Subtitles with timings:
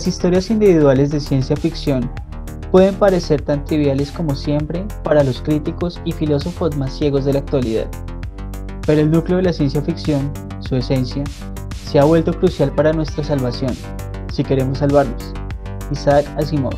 [0.00, 2.10] Las historias individuales de ciencia ficción
[2.70, 7.40] pueden parecer tan triviales como siempre para los críticos y filósofos más ciegos de la
[7.40, 7.86] actualidad.
[8.86, 11.22] Pero el núcleo de la ciencia ficción, su esencia,
[11.84, 13.76] se ha vuelto crucial para nuestra salvación,
[14.32, 15.34] si queremos salvarnos.
[15.92, 16.72] Isaac Asimov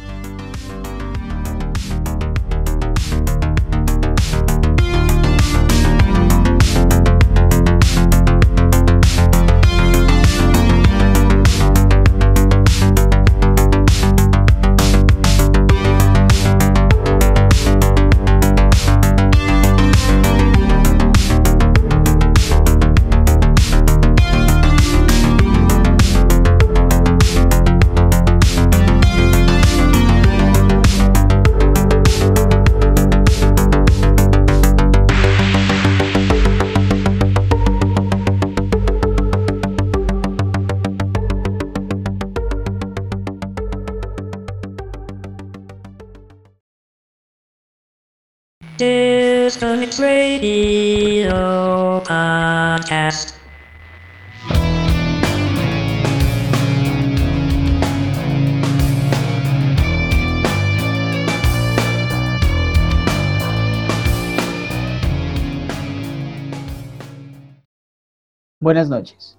[68.73, 69.37] Buenas noches.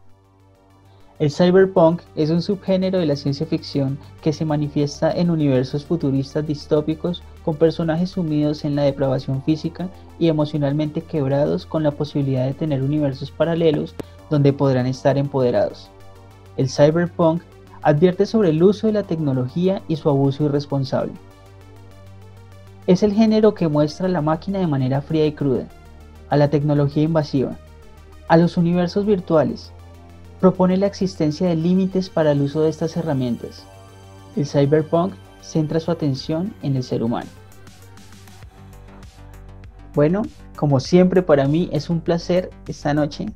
[1.18, 6.46] El cyberpunk es un subgénero de la ciencia ficción que se manifiesta en universos futuristas
[6.46, 9.90] distópicos con personajes sumidos en la depravación física
[10.20, 13.96] y emocionalmente quebrados con la posibilidad de tener universos paralelos
[14.30, 15.90] donde podrán estar empoderados.
[16.56, 17.42] El cyberpunk
[17.82, 21.14] advierte sobre el uso de la tecnología y su abuso irresponsable.
[22.86, 25.68] Es el género que muestra a la máquina de manera fría y cruda,
[26.30, 27.58] a la tecnología invasiva,
[28.28, 29.72] a los universos virtuales
[30.40, 33.66] propone la existencia de límites para el uso de estas herramientas.
[34.36, 37.30] El cyberpunk centra su atención en el ser humano.
[39.94, 40.24] Bueno,
[40.58, 43.28] como siempre para mí es un placer esta noche.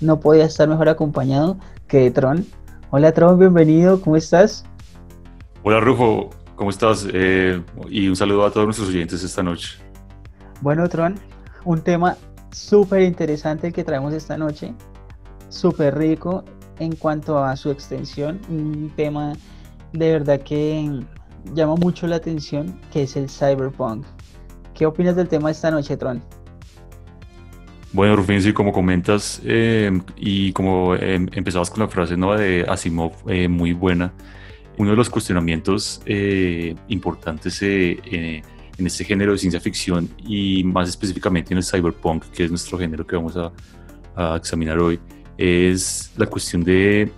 [0.00, 2.44] No podía estar mejor acompañado que de Tron.
[2.90, 4.64] Hola Tron, bienvenido, ¿cómo estás?
[5.62, 7.06] Hola Rufo, ¿cómo estás?
[7.12, 9.78] Eh, y un saludo a todos nuestros oyentes esta noche.
[10.62, 11.14] Bueno Tron,
[11.64, 12.16] un tema
[12.52, 14.74] súper interesante que traemos esta noche
[15.48, 16.44] súper rico
[16.78, 19.34] en cuanto a su extensión, un tema
[19.92, 21.02] de verdad que
[21.54, 24.04] llama mucho la atención, que es el cyberpunk.
[24.74, 26.22] ¿Qué opinas del tema esta noche, Tron?
[27.92, 32.36] Bueno, Rufín, sí, como comentas em, y como em, empezabas con la frase ¿no?
[32.36, 34.12] de Asimov, eh, muy buena,
[34.78, 38.42] uno de los cuestionamientos eh, importantes eh,
[38.80, 42.78] en este género de ciencia ficción y más específicamente en el cyberpunk, que es nuestro
[42.78, 43.52] género que vamos a,
[44.16, 44.98] a examinar hoy,
[45.38, 47.10] es la cuestión de,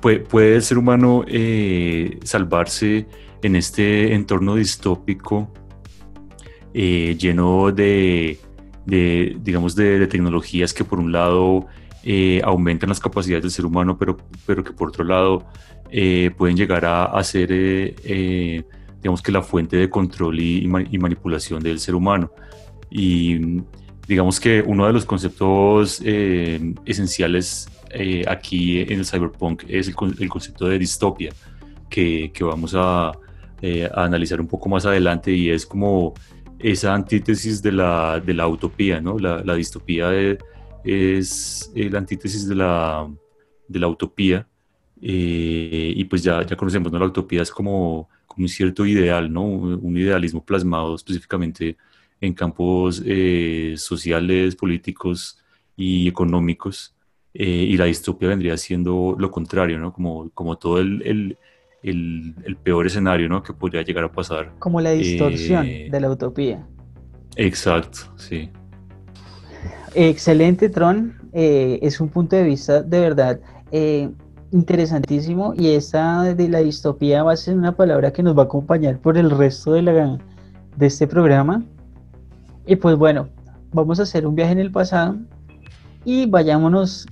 [0.00, 3.06] ¿puede, el ser humano eh, salvarse
[3.42, 5.52] en este entorno distópico
[6.74, 8.38] eh, lleno de,
[8.84, 11.66] digamos, de, tecnologías que por un lado
[12.04, 15.46] eh, aumentan las capacidades del ser humano, pero, pero que por otro lado
[16.36, 17.50] pueden llegar a, ser,
[19.06, 22.32] digamos que la fuente de control y, y manipulación del ser humano.
[22.90, 23.62] Y
[24.08, 29.94] digamos que uno de los conceptos eh, esenciales eh, aquí en el cyberpunk es el,
[29.94, 31.32] concepto de distopia,
[31.88, 32.74] que, vamos
[33.62, 36.14] eh, a, analizar un poco más adelante y es como
[36.58, 39.20] esa antítesis de la, de la utopía, ¿no?
[39.20, 40.12] La, distopía
[40.82, 43.08] es la antítesis de la,
[43.68, 44.48] de la utopía
[45.00, 46.98] y pues ya, ya conocemos, ¿no?
[46.98, 49.42] La utopía es como, como un cierto ideal, ¿no?
[49.42, 51.76] Un idealismo plasmado específicamente
[52.20, 55.38] en campos eh, sociales, políticos
[55.74, 56.94] y económicos.
[57.32, 59.92] Eh, y la distopia vendría siendo lo contrario, ¿no?
[59.92, 61.02] Como, como todo el,
[61.82, 63.42] el, el, peor escenario, ¿no?
[63.42, 64.52] Que podría llegar a pasar.
[64.58, 66.66] Como la distorsión eh, de la utopía.
[67.36, 68.50] Exacto, sí.
[69.94, 71.14] Excelente, Tron.
[71.32, 73.40] es un punto de vista de verdad
[74.56, 78.44] interesantísimo y esta de la distopía va a ser una palabra que nos va a
[78.46, 80.18] acompañar por el resto de, la,
[80.76, 81.62] de este programa.
[82.66, 83.28] Y pues bueno,
[83.72, 85.16] vamos a hacer un viaje en el pasado
[86.04, 87.06] y vayámonos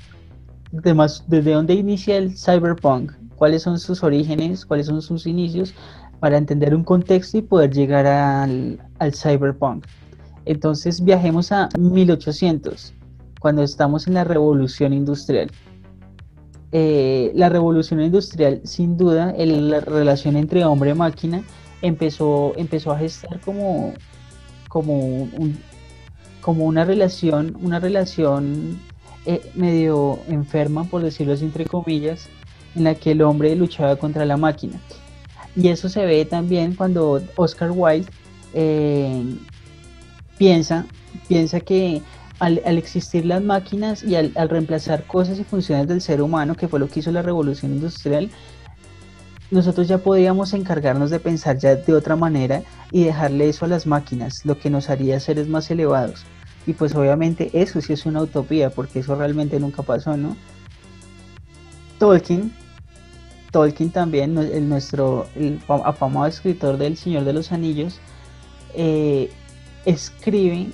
[0.73, 0.95] de
[1.29, 5.75] desde dónde inicia el cyberpunk, cuáles son sus orígenes, cuáles son sus inicios,
[6.21, 8.79] para entender un contexto y poder llegar al,
[9.13, 9.85] cyberpunk.
[10.47, 12.95] Entonces viajemos a 1800,
[13.41, 15.51] cuando estamos en la revolución industrial.
[16.77, 21.45] Eh, la revolución industrial, sin duda, la relación entre hombre y máquina
[21.83, 22.53] empezó,
[22.93, 23.95] a gestar como
[26.45, 28.81] una relación, una relación
[29.25, 32.29] eh, medio enferma, por decirlo así entre comillas,
[32.75, 34.81] en la que el hombre luchaba contra la máquina.
[35.55, 38.11] Y eso se ve también cuando Oscar Wilde
[38.53, 39.23] eh,
[40.39, 40.87] piensa,
[41.29, 42.03] piensa que
[42.39, 46.81] al, existir las máquinas y al, reemplazar cosas y funciones del ser humano, que fue
[46.81, 48.31] lo que hizo la revolución industrial,
[49.51, 53.87] nosotros ya podíamos encargarnos de pensar ya de otra manera y dejarle eso a las
[53.87, 56.25] máquinas, lo que nos haría seres más elevados.
[56.67, 60.37] Y pues obviamente eso sí es una utopía, porque eso realmente nunca pasó, ¿no?
[61.99, 62.53] Tolkien,
[63.51, 68.01] Tolkien también, el, nuestro el afamado escritor del Señor de los Anillos,
[68.75, 69.31] eh,
[69.85, 70.71] escribe,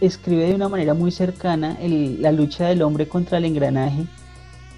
[0.00, 4.06] escribe de una manera muy cercana la lucha del hombre contra el engranaje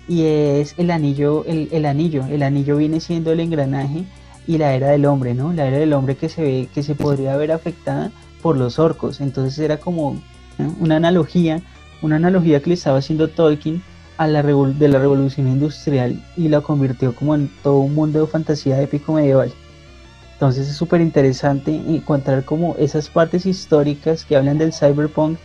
[0.08, 4.04] y es el anillo, el, anillo, el anillo viene siendo el engranaje
[4.46, 5.52] y la era del hombre, ¿no?
[5.52, 8.10] La era del hombre que se ve, que se podría ver afectada
[8.42, 9.20] por los orcos.
[9.20, 10.20] Entonces era como
[10.80, 11.62] una analogía,
[12.02, 13.82] una analogía que le estaba haciendo Tolkien
[14.16, 18.26] a la de la revolución industrial y la convirtió como en todo un mundo de
[18.26, 19.52] fantasía épico medieval.
[20.40, 25.38] Entonces es súper interesante encontrar como esas partes históricas que hablan del cyberpunk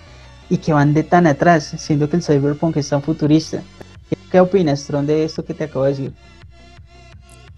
[0.49, 3.61] y que van de tan atrás, siendo que el cyberpunk es tan futurista.
[4.31, 6.13] ¿Qué opinas, Tron, de esto que te acabo de decir?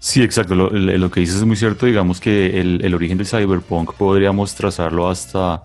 [0.00, 0.56] Sí, exacto.
[0.56, 1.86] Lo, que dices es muy cierto.
[1.86, 5.62] Digamos que el, origen del cyberpunk podríamos trazarlo hasta,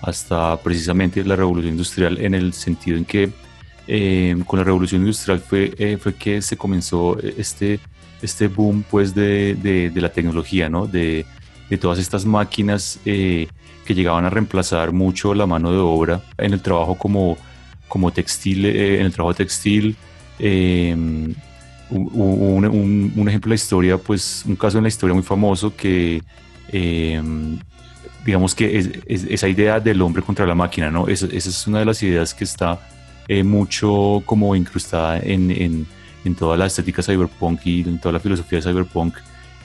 [0.00, 3.30] hasta precisamente la revolución industrial en el sentido en que
[3.86, 7.78] eh, con la revolución industrial fue, eh, fue que se comenzó este,
[8.22, 10.86] este boom pues de, de, la tecnología, ¿no?
[10.86, 11.24] De,
[11.68, 13.48] de todas estas máquinas eh,
[13.84, 17.36] que llegaban a reemplazar mucho la mano de obra en el trabajo como,
[17.88, 19.96] como textil, en el trabajo textil,
[20.38, 21.36] un,
[21.90, 26.22] un, ejemplo de la historia, pues un caso en la historia muy famoso que
[28.24, 31.08] digamos que es, esa idea del hombre contra la máquina, ¿no?
[31.08, 32.78] Esa, esa, es una de las ideas que está
[33.28, 35.86] eh, mucho como incrustada en, en,
[36.24, 39.14] en, toda la estética cyberpunk y en toda la filosofía de cyberpunk,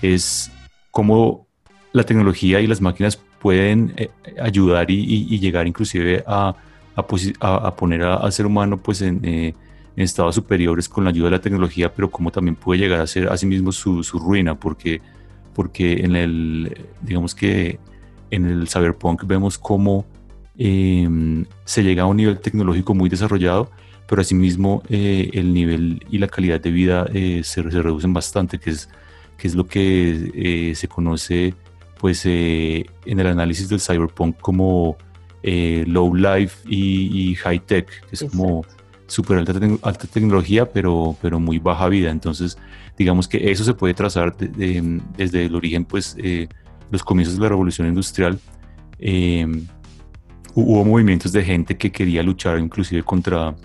[0.02, 0.52] es
[0.92, 1.48] cómo
[1.94, 4.10] la tecnología y las máquinas pueden eh,
[4.42, 6.56] ayudar y, llegar inclusive a,
[6.96, 9.54] a, a poner al ser humano pues en, eh,
[9.96, 13.08] en, estados superiores con la ayuda de la tecnología, pero cómo también puede llegar a
[13.08, 15.02] ser a sí mismo su, su ruina, porque,
[15.54, 17.80] porque en el, digamos que
[18.32, 20.06] en el cyberpunk vemos cómo
[20.58, 23.70] Em, se llega a un nivel tecnológico muy desarrollado,
[24.08, 28.72] pero asimismo eh, el nivel y la calidad de vida eh, se, reducen bastante, que
[28.72, 28.90] es,
[29.38, 31.54] que es lo que eh, se conoce
[32.00, 32.86] pues, en
[33.20, 34.98] el análisis del cyberpunk como
[35.44, 38.66] low life y, high tech, que es como
[39.08, 39.54] super alta,
[39.84, 42.12] alta, tecnología, pero, pero muy baja vida.
[42.12, 42.58] Entonces,
[42.98, 46.18] digamos que eso se puede trazar desde el origen, pues,
[46.92, 48.40] los comienzos de la revolución industrial.
[50.54, 53.56] Hubo movimientos de gente que quería luchar inclusive contra,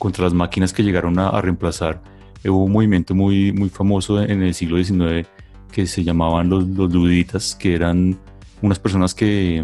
[0.00, 2.02] contra las máquinas que llegaron a, reemplazar.
[2.44, 5.28] Hubo un movimiento muy, muy famoso en el siglo XIX
[5.70, 8.18] que se llamaban los, los luditas, que eran
[8.62, 9.62] unas personas que,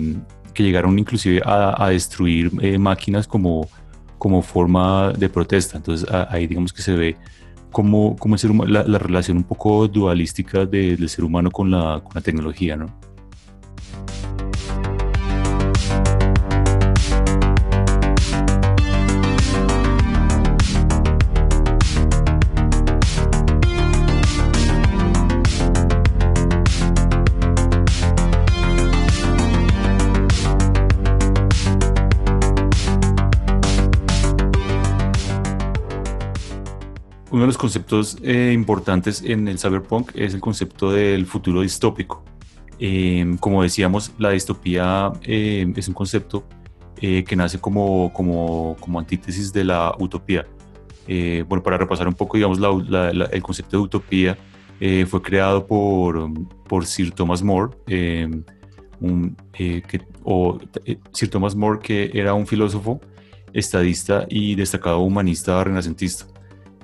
[0.53, 3.67] que llegaron inclusive a, a destruir eh, máquinas como,
[4.19, 5.79] como forma de protesta.
[5.79, 7.17] Entonces ahí digamos que se ve
[7.73, 12.21] como, como la, la, relación un poco dualística del ser humano con la, con la
[12.21, 12.87] tecnología, ¿no?
[37.37, 42.25] Uno de los conceptos eh, importantes en el cyberpunk es el concepto del futuro distópico.
[42.79, 46.45] Em, como decíamos, la distopía em, es un concepto
[46.99, 50.47] eh, que nace como, como, como, antítesis de la utopía.
[51.07, 54.39] Eh, bueno, para repasar un poco, digamos, el concepto de utopía
[55.07, 56.31] fue creado por,
[56.67, 58.45] por Sir Thomas More, em,
[60.25, 60.59] o
[61.13, 62.99] Sir Thomas More, que era un filósofo,
[63.53, 66.36] estadista y destacado humanista renacentista.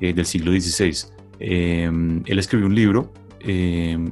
[0.03, 1.13] Eh, del siglo XVI.
[1.39, 4.11] Em, él escribió un libro, em,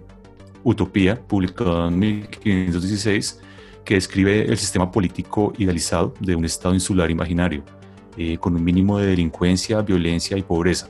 [0.62, 3.40] Utopía, publicado en 1516,
[3.84, 7.64] que describe el sistema político idealizado de un Estado insular imaginario,
[8.16, 10.88] eh, con un mínimo de delincuencia, violencia y pobreza.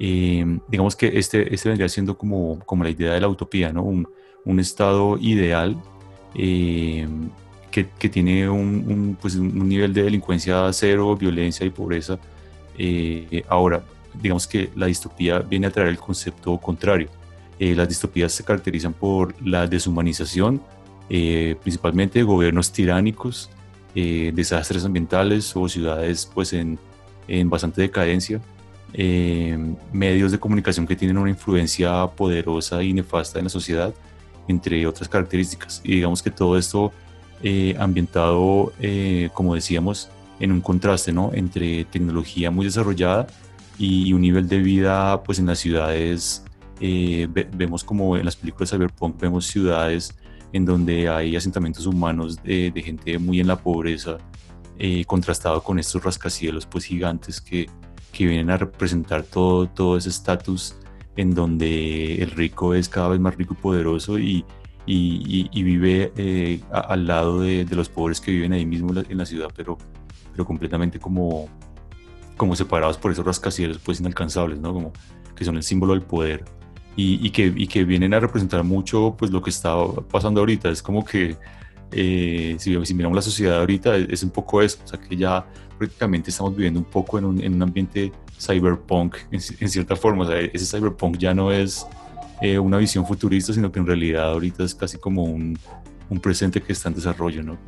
[0.00, 3.82] Em, digamos que este, este vendría siendo como, como la idea de la utopía, ¿no?
[3.82, 4.08] un,
[4.46, 5.76] un Estado ideal
[6.32, 12.18] que, que, tiene un, pues un, nivel de delincuencia cero, violencia y pobreza.
[12.78, 13.84] Eh, ahora,
[14.20, 17.08] digamos que la distopía viene a traer el concepto contrario.
[17.58, 20.60] Eh, las distopías se caracterizan por la deshumanización,
[21.08, 23.50] eh, principalmente de gobiernos tiránicos,
[23.94, 26.78] eh, desastres ambientales o ciudades pues en,
[27.28, 28.40] en bastante decadencia
[28.96, 29.58] eh,
[29.92, 33.92] medios de comunicación que tienen una influencia poderosa y nefasta en la sociedad,
[34.46, 35.80] entre otras características.
[35.82, 36.92] Y digamos que todo esto
[37.42, 41.32] eh, ambientado, eh, como decíamos, en un contraste ¿no?
[41.34, 43.26] entre tecnología muy desarrollada
[43.78, 46.44] y un nivel de vida pues en las ciudades
[46.80, 50.16] vemos como en las películas de cyberpunk vemos ciudades
[50.52, 54.18] en donde hay asentamientos humanos de, de gente muy en la pobreza
[55.06, 57.68] contrastado con estos rascacielos pues gigantes que
[58.14, 60.76] que vienen a representar todo, todo ese estatus
[61.16, 64.44] en donde el rico es cada vez más rico y poderoso y,
[64.86, 69.48] y, vive eh, al lado de, los pobres que viven ahí mismo en la, ciudad,
[69.54, 69.76] pero,
[70.32, 71.48] pero completamente como,
[72.36, 74.72] como separados por esos rascacielos pues inalcanzables, ¿no?
[74.72, 74.92] Como
[75.36, 76.44] que son el símbolo del poder
[76.96, 79.74] y, que, y que vienen a representar mucho pues lo que está
[80.10, 80.70] pasando ahorita.
[80.70, 81.36] Es como que
[81.92, 85.16] eh, si, si, miramos la sociedad ahorita es, es, un poco eso, o sea que
[85.16, 85.46] ya
[85.78, 90.24] prácticamente estamos viviendo un poco en un, en un ambiente cyberpunk en, cierta forma.
[90.24, 91.86] O sea, ese cyberpunk ya no es
[92.40, 95.58] eh, una visión futurista, sino que en realidad ahorita es casi como un,
[96.10, 97.58] un presente que está en desarrollo, ¿no?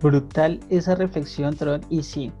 [0.00, 2.32] Brutal esa reflexión, Tron, y sí.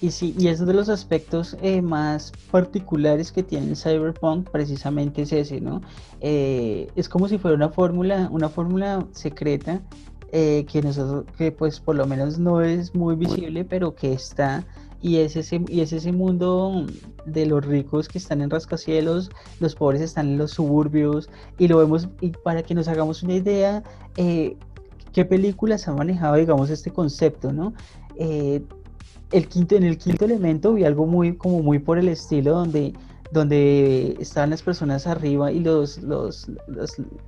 [0.00, 5.32] Y sí, y es de los aspectos eh, más particulares que tiene Cyberpunk, precisamente es
[5.32, 5.80] ese, ¿no?
[6.20, 9.80] Eh, es como si fuera una fórmula, una fórmula secreta
[10.32, 14.66] eh, que nosotros, que pues por lo menos no es muy visible, pero que está,
[15.00, 16.86] y es ese, y es ese mundo
[17.24, 21.78] de los ricos que están en rascacielos, los pobres están en los suburbios, y lo
[21.78, 23.84] vemos, y para que nos hagamos una idea,
[24.16, 24.56] eh,
[25.12, 27.72] qué películas han manejado, digamos, este concepto, ¿no?
[28.16, 28.62] Eh,
[29.34, 32.94] el quinto, en el quinto elemento vi algo muy, como muy por el estilo donde
[33.32, 36.46] donde estaban las personas arriba y los, los,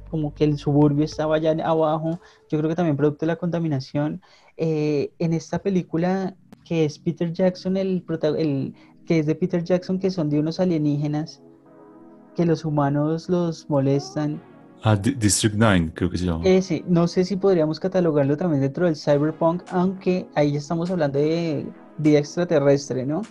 [0.08, 4.22] como que el suburbio estaba allá abajo, yo creo que también producto de la contaminación.
[4.56, 8.04] Eh, en esta película que es Peter Jackson, el,
[8.38, 11.42] el que es de Peter Jackson, que son de unos alienígenas,
[12.36, 14.40] que los humanos los molestan.
[14.82, 16.44] Ah, District 9, creo que se llama.
[16.44, 21.18] Ese, no sé si podríamos catalogarlo también dentro del cyberpunk, aunque ahí ya estamos hablando
[21.18, 21.66] de
[21.98, 23.22] vida extraterrestre, ¿no?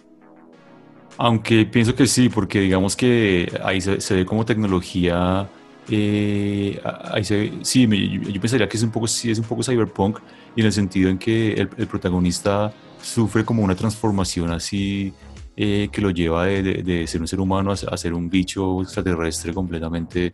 [1.17, 5.48] Aunque pienso que sí, porque digamos que ahí se, ve como tecnología.
[5.89, 10.19] Eh, ahí se, sí, yo, pensaría que es un poco, sí, es un poco cyberpunk,
[10.55, 15.13] y en el sentido en que el, protagonista sufre como una transformación así
[15.55, 20.34] eh, que lo lleva de, ser un ser humano a, ser un bicho extraterrestre completamente.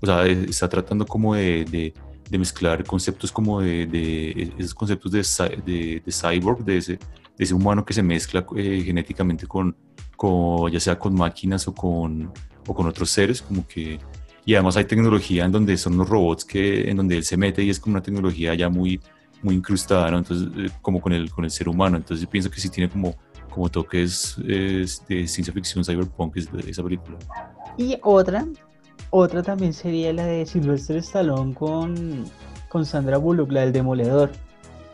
[0.00, 1.92] O sea, está tratando como de,
[2.30, 6.98] mezclar conceptos como de, esos conceptos de, cyborg, de ese,
[7.38, 9.76] ese humano que se mezcla eh, genéticamente con,
[10.70, 12.32] ya sea con máquinas o con,
[12.66, 13.98] o con otros seres, como que...
[14.44, 17.62] Y además hay tecnología en donde son los robots que, en donde él se mete
[17.62, 19.00] y es como una tecnología ya muy,
[19.40, 20.18] muy incrustada, ¿no?
[20.18, 21.96] Entonces, eh, como con el, con el ser humano.
[21.96, 23.14] Entonces, pienso que sí tiene como,
[23.50, 24.86] como toques de
[25.28, 27.18] ciencia ficción, cyberpunk, esa película.
[27.76, 28.46] Y otra,
[29.10, 32.24] otra también sería la de Sylvester Stallone con,
[32.68, 34.32] con Sandra Bullock, la del Demoledor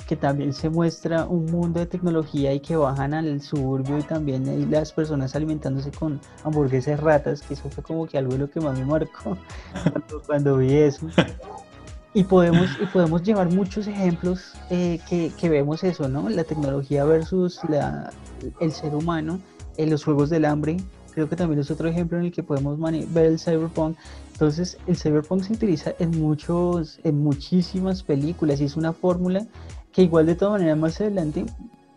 [0.08, 4.48] que también se muestra un mundo de tecnología y que bajan al suburbio y también
[4.48, 8.50] hay las personas alimentándose con hamburguesas ratas, que eso fue como que algo de lo
[8.50, 9.36] que más me marcó
[10.26, 11.06] cuando, vi eso.
[12.14, 16.30] Y podemos, y podemos llevar muchos ejemplos eh, que, que, vemos eso, ¿no?
[16.30, 18.10] La tecnología versus la,
[18.60, 19.38] el ser humano,
[19.76, 20.78] en los juegos del hambre,
[21.18, 23.96] creo que también es otro ejemplo en el que podemos ver el cyberpunk.
[24.32, 29.44] Entonces, el cyberpunk se utiliza en muchos, en muchísimas películas y es una fórmula
[29.98, 31.44] que igual de todas maneras más adelante,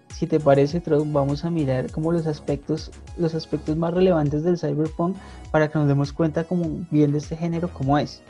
[0.10, 5.16] si te parece, vamos a mirar como los aspectos, los aspectos más relevantes del cyberpunk
[5.52, 8.24] para que nos demos cuenta como bien de este género como es.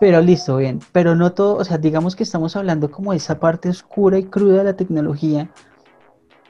[0.00, 0.80] Pero listo, bien.
[0.92, 4.24] Pero no todo, o sea, digamos que estamos hablando como de esa parte oscura y
[4.24, 5.50] cruda de la tecnología.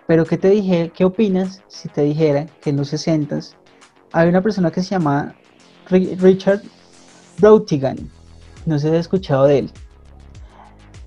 [0.07, 0.93] Pero ¿qué te dije?
[0.95, 3.41] ¿Qué opinas si te dijera que en los 60
[4.13, 5.35] hay una persona que se llama
[5.89, 6.63] Richard
[7.39, 7.97] Brautigan?
[8.67, 9.71] No sé si has escuchado de él.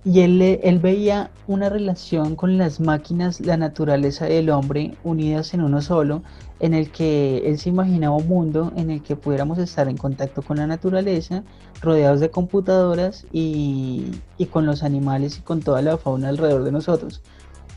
[0.04, 5.62] Y él, él veía una relación con las máquinas, la naturaleza del hombre unidas en
[5.62, 6.24] uno solo,
[6.60, 10.42] en el que él se imaginaba un mundo en el que pudiéramos estar en contacto
[10.42, 11.44] con la naturaleza,
[11.82, 16.72] rodeados de computadoras y, y con los animales y con toda la fauna alrededor de
[16.72, 17.22] nosotros.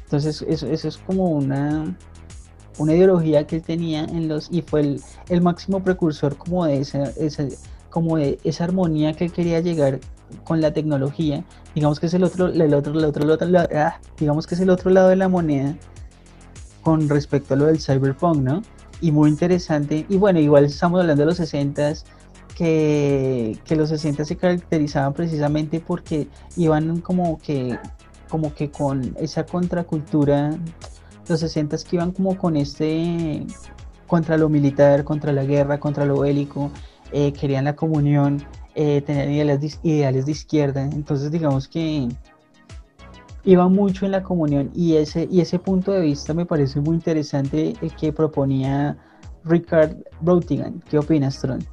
[0.04, 1.96] Entonces eso, eso es como una,
[2.78, 6.80] una ideología que él tenía en los y fue el, el máximo precursor como de
[6.80, 7.44] esa, esa,
[7.90, 10.00] como de esa armonía que él quería llegar
[10.44, 11.44] con la tecnología,
[11.74, 14.60] digamos que es el otro, el otro, el otro, el otro, ah, digamos que es
[14.60, 15.76] el otro lado de la moneda
[16.82, 18.62] con respecto a lo del cyberpunk, ¿no?
[19.00, 20.06] Y muy interesante.
[20.08, 21.94] Y bueno, igual estamos hablando de los 60
[22.54, 27.78] que, los 60 se caracterizaban precisamente porque iban como que
[28.28, 30.56] como que con esa contracultura,
[31.28, 33.46] los 60 que iban como con este
[34.06, 36.70] contra lo militar, contra la guerra, contra lo bélico,
[37.12, 38.42] eh, querían la comunión,
[38.74, 42.08] eh, tenían ideales, ideales de izquierda, entonces digamos que
[43.44, 46.96] iba mucho en la comunión y ese, y ese punto de vista me parece muy
[46.96, 48.96] interesante el que proponía
[49.44, 50.82] Richard Brautigan.
[50.88, 51.64] ¿Qué opinas, Tron?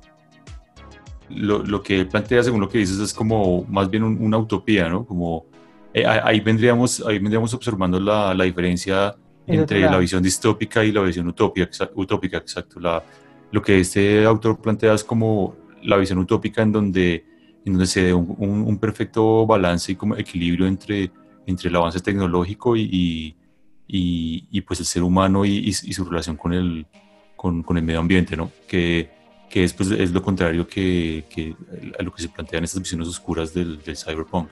[1.36, 5.06] Lo, lo, que plantea, según lo que dices, es como más bien una utopía, ¿no?
[5.06, 5.46] Como
[5.94, 9.16] eh, ahí, vendríamos, ahí vendríamos observando la, la diferencia
[9.48, 12.80] entre la visión distópica y la visión utópica, utópica exacto.
[12.80, 13.04] La,
[13.52, 17.26] lo que este autor plantea es como la visión utópica en donde,
[17.66, 21.12] en donde se dé un, un, perfecto balance y como equilibrio entre,
[21.46, 23.36] entre el avance tecnológico y,
[23.88, 26.86] y, y pues el ser humano y, y, su relación con el,
[27.36, 28.52] con, con, el medio ambiente, ¿no?
[28.68, 29.21] Que,
[29.52, 31.56] que es, pues, es lo contrario que,
[32.00, 34.48] a lo que se plantean estas visiones oscuras del, del cyberpunk.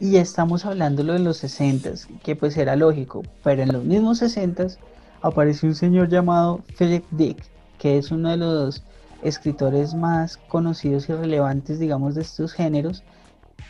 [0.00, 1.90] Y estamos hablando de los 60,
[2.24, 4.66] que pues era lógico, pero en los mismos 60
[5.22, 7.36] apareció un señor llamado Philip Dick,
[7.78, 8.82] que es uno de los
[9.22, 13.04] escritores más conocidos y relevantes, digamos, de estos géneros.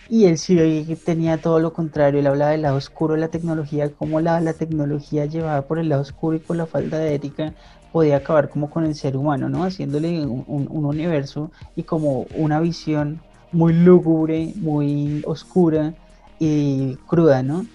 [0.08, 0.56] Y él sí
[1.04, 4.54] tenía todo lo contrario, él hablaba del lado oscuro de la tecnología, cómo la, la
[4.54, 7.54] tecnología llevada por el lado oscuro y por la falta de ética
[7.92, 9.64] podía acabar como con el ser humano, ¿no?
[9.64, 13.20] Haciéndole un, un universo y como una visión
[13.52, 15.94] muy lúgubre, muy oscura
[16.38, 17.66] y cruda, ¿no?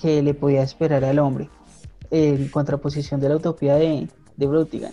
[0.00, 1.48] Que le podía esperar al hombre,
[2.10, 4.90] en contraposición de la utopía de, de.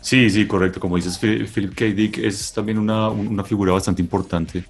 [0.00, 0.80] Sí, sí, correcto.
[0.80, 1.84] Como dices, Philip K.
[1.86, 4.64] Dick es también una, una figura bastante importante,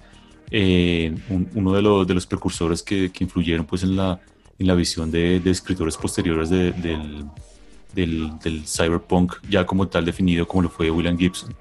[0.51, 1.15] eh,
[1.55, 4.19] uno de los, de los precursores que, que, influyeron pues, en, la,
[4.59, 7.25] en la visión de, de escritores posteriores de, del,
[7.93, 11.55] del, del, cyberpunk, ya como tal definido como lo fue William Gibson.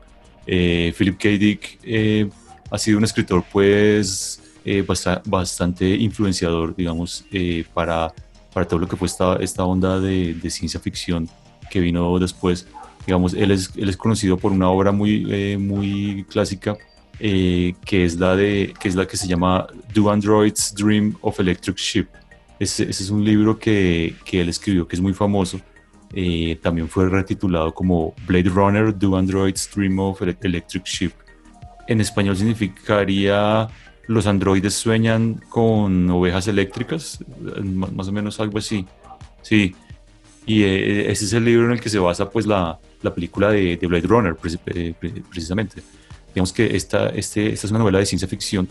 [0.46, 1.28] Eh, Philip K.
[1.30, 2.28] Dick eh,
[2.70, 4.40] ha sido un escritor pues
[5.24, 7.24] bastante influenciador, digamos,
[7.74, 8.12] para,
[8.52, 11.28] para todo lo que fue esta, esta onda de, ciencia ficción
[11.68, 12.66] que vino después
[13.06, 16.76] digamos, él es, él es conocido por una obra muy, eh, muy clásica
[17.18, 21.38] eh, que, es la de, que es la que se llama Do Androids Dream of
[21.40, 22.06] Electric Ship.
[22.58, 25.60] Ese, ese es un libro que, que, él escribió que es muy famoso.
[26.12, 31.12] Eh, también fue retitulado como Blade Runner, Do Androids Dream of Electric Ship.
[31.88, 33.68] En español significaría
[34.06, 37.18] los androides sueñan con ovejas eléctricas,
[37.64, 38.86] más o menos algo así.
[39.42, 39.74] Sí,
[40.46, 43.76] y ese es el libro en el que se basa pues la, la película de,
[43.76, 44.94] de Blade Runner, eh,
[45.28, 45.82] precisamente.
[46.34, 48.68] Digamos que esta, este, esta es una novela de ciencia ficción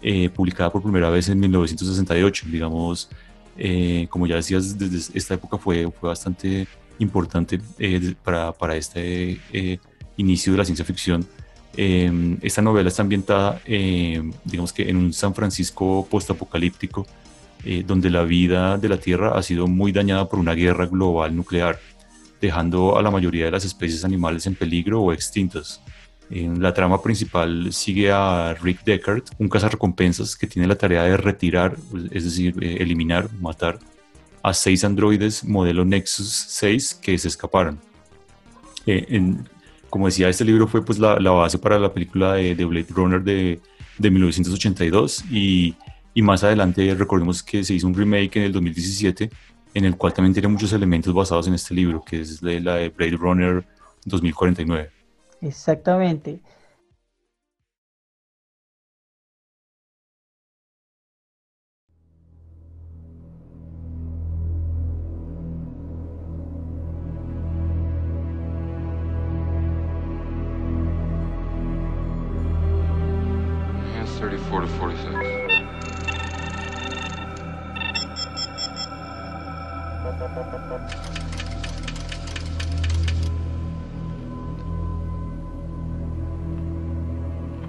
[0.00, 2.46] eh, publicada por primera vez en 1968.
[2.48, 3.08] Digamos,
[3.56, 6.66] eh, como ya decías, desde esta época fue, fue bastante
[7.02, 7.60] importante
[8.24, 9.40] para, para, este
[10.16, 11.26] inicio de la ciencia ficción.
[11.76, 13.60] esta novela está ambientada,
[14.44, 17.06] digamos que en un San Francisco postapocalíptico,
[17.86, 21.78] donde la vida de la Tierra ha sido muy dañada por una guerra global nuclear
[22.42, 25.80] dejando a la mayoría de las especies animales en peligro o extintas.
[26.28, 31.16] En la trama principal sigue a Rick Deckard, un cazarrecompensas que tiene la tarea de
[31.16, 31.76] retirar,
[32.10, 33.78] es decir, eh, eliminar, matar
[34.42, 37.78] a seis androides modelo Nexus 6 que se escaparon.
[38.86, 39.36] Eh,
[39.88, 43.60] como decía, este libro fue pues la, base para la película de, Blade Runner de,
[43.98, 45.76] de 1982 y,
[46.14, 49.30] y, más adelante recordemos que se hizo un remake en el 2017
[49.74, 52.88] en el cual también tiene muchos elementos basados en este libro, que es la de
[52.90, 53.64] Blade Runner
[54.04, 54.90] 2049.
[55.40, 56.40] Exactamente.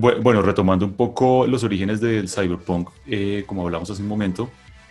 [0.00, 4.50] Bueno, retomando un poco los orígenes del cyberpunk, eh, como hablamos hace un momento,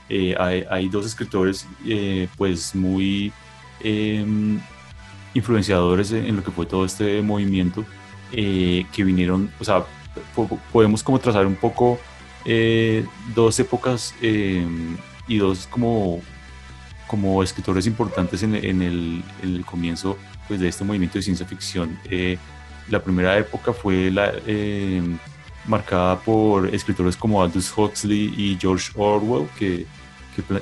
[0.09, 3.31] eh, hay, dos escritores eh, pues muy
[3.81, 4.59] em,
[5.33, 7.85] influenciadores en, lo que fue todo este movimiento
[8.31, 9.83] que vinieron, o sea,
[10.71, 11.99] podemos como trazar un poco
[13.35, 16.21] dos épocas em, y dos como,
[17.07, 20.17] como escritores importantes en, en, el, en, el, comienzo
[20.47, 21.97] pues, de este movimiento de ciencia ficción
[22.89, 25.01] la primera época fue la, eh,
[25.65, 29.85] marcada por escritores como Aldous Huxley y George Orwell, que,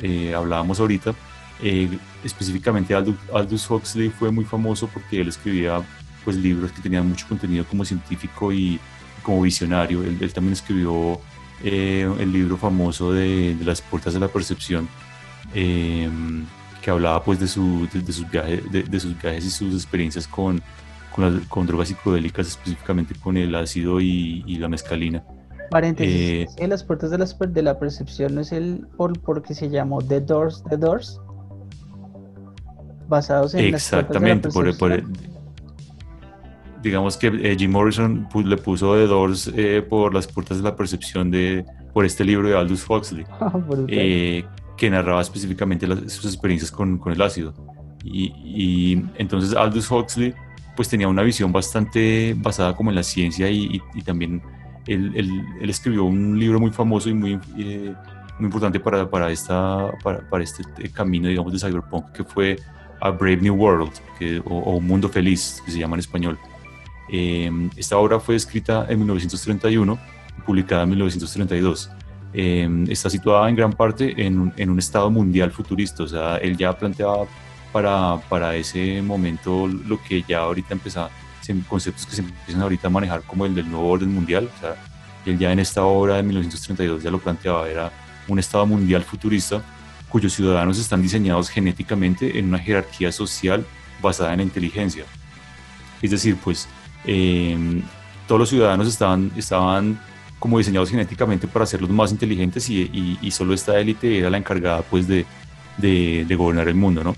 [0.01, 1.13] eh, hablábamos ahorita.
[1.61, 5.81] Eh, específicamente Aldous, Huxley fue muy famoso porque él escribía
[6.23, 8.79] pues, libros que tenían mucho contenido como científico y
[9.23, 10.03] como visionario.
[10.03, 11.19] Él, también escribió
[11.63, 14.87] el libro famoso de, Las Puertas de la Percepción,
[15.53, 20.61] que hablaba pues, de, sus viajes, de sus viajes y sus experiencias con
[21.49, 25.23] con, drogas psicodélicas, específicamente con el ácido y, la mescalina.
[25.69, 29.53] Paréntesis, en eh, las puertas de la, de la percepción no es el por porque
[29.53, 31.19] se llamó The Doors, The Doors,
[33.09, 35.11] basados en exactamente, las puertas de la por,
[36.81, 40.75] digamos que eh, Jim Morrison le puso The Doors eh, por las puertas de la
[40.75, 43.51] percepción de por este libro de Aldous Huxley, ah,
[44.77, 47.53] que narraba específicamente sus experiencias con, con el ácido.
[48.05, 50.33] Y, y, entonces Aldous Huxley
[50.77, 54.41] pues tenía una visión bastante basada como en la ciencia y, también
[54.85, 57.93] él, él, escribió un libro muy famoso y muy, eh,
[58.37, 60.63] muy importante para, para, esta, para, este
[60.93, 62.57] camino, digamos, de cyberpunk, que fue
[63.01, 66.37] A Brave New World, que, o, Un Mundo Feliz, que se llama en español.
[67.09, 69.97] Eh, esta obra fue escrita en 1931
[70.45, 71.89] publicada en 1932.
[72.33, 76.55] Eh, está situada en gran parte en, en un estado mundial futurista, o sea, él
[76.55, 77.25] ya planteaba
[77.71, 81.09] para, para ese momento lo que ya ahorita empezaba,
[81.69, 84.49] conceptos que se empiezan ahorita a manejar como el del nuevo orden mundial.
[84.57, 84.75] O sea,
[85.25, 87.91] él ya en esta obra de 1932 ya lo planteaba, era
[88.27, 89.63] un estado mundial futurista
[90.09, 93.65] cuyos ciudadanos están diseñados genéticamente en una jerarquía social
[94.01, 95.05] basada en la inteligencia.
[96.01, 96.67] Es decir, pues
[97.05, 97.81] em,
[98.27, 99.99] todos los ciudadanos estaban, estaban
[100.39, 104.37] como diseñados genéticamente para ser los más inteligentes y, y, solo esta élite era la
[104.37, 105.25] encargada pues de,
[105.77, 107.15] de, de gobernar el mundo, ¿no?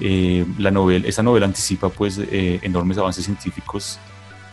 [0.00, 3.98] Eh, la novela, esa novela anticipa pues eh, enormes avances científicos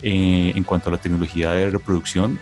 [0.02, 2.38] eh, en cuanto a la tecnología de reproducción,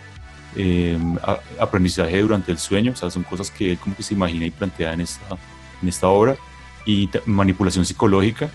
[1.59, 4.49] aprendizaje durante el sueño, o sea, son cosas que él como que se imagina y
[4.49, 5.37] plantea en esta,
[5.83, 6.35] en esta obra,
[6.83, 8.49] y manipulación psicológica,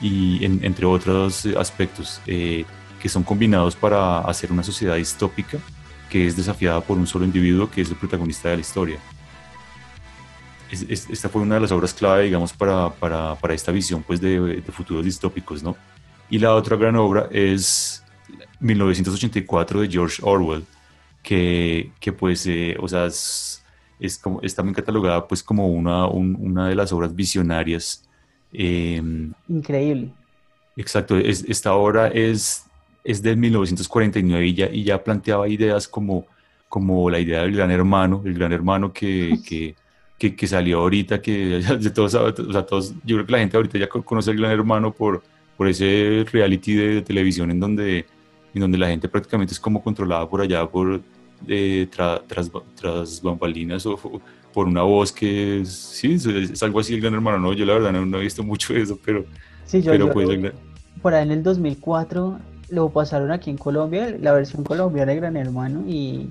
[0.00, 5.58] y entre otros aspectos que son combinados para hacer una sociedad distópica
[6.08, 8.98] que es desafiada por un solo individuo que es el protagonista de la historia
[10.72, 14.40] esta fue una de las obras clave, digamos, para, para, para esta visión pues, de,
[14.40, 15.76] de, futuros distópicos, ¿no?
[16.30, 18.02] Y la otra gran obra es
[18.60, 20.64] 1984 de George Orwell,
[21.22, 23.62] que, que pues, eh, o sea, es,
[24.00, 28.08] es, como, es también catalogada pues como una, un- una de las obras visionarias.
[28.52, 30.12] em, Increíble.
[30.76, 32.64] Exacto, es- esta obra es,
[33.04, 36.26] es del 1949 y ya, y ya planteaba ideas como,
[36.68, 39.74] como la idea del gran hermano, el gran hermano que, que,
[40.22, 43.56] que, que salió ahorita, que de todos, o sea, todos, yo creo que la gente
[43.56, 45.20] ahorita ya co- conoce el gran hermano por,
[45.56, 48.06] por ese reality de, televisión en donde,
[48.54, 51.00] en donde la gente prácticamente es como controlada por allá por
[51.48, 52.48] eh, tra- tras,
[52.80, 54.20] tras bambalinas o, o
[54.52, 57.64] por una voz que es, sí, es, es algo así el gran hermano, no, yo
[57.66, 59.24] la verdad no, no he visto mucho de eso, pero...
[59.64, 60.52] Sí, yo, Pero yo- pues
[61.02, 65.36] por ahí en el 2004 lo pasaron aquí en Colombia, la versión colombiana de Gran
[65.36, 66.28] Hermano, y,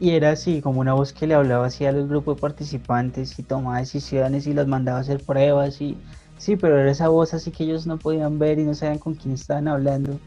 [0.00, 3.38] y era así, como una voz que le hablaba así a los grupos de participantes
[3.38, 5.94] y tomaba decisiones y los mandaba a hacer pruebas y
[6.38, 9.14] sí, pero era esa voz así que ellos no podían ver y no sabían con
[9.14, 10.18] quién estaban hablando,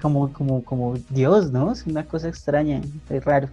[0.00, 1.70] como, como, como Dios, ¿no?
[1.70, 2.80] Es una cosa extraña,
[3.10, 3.48] es raro.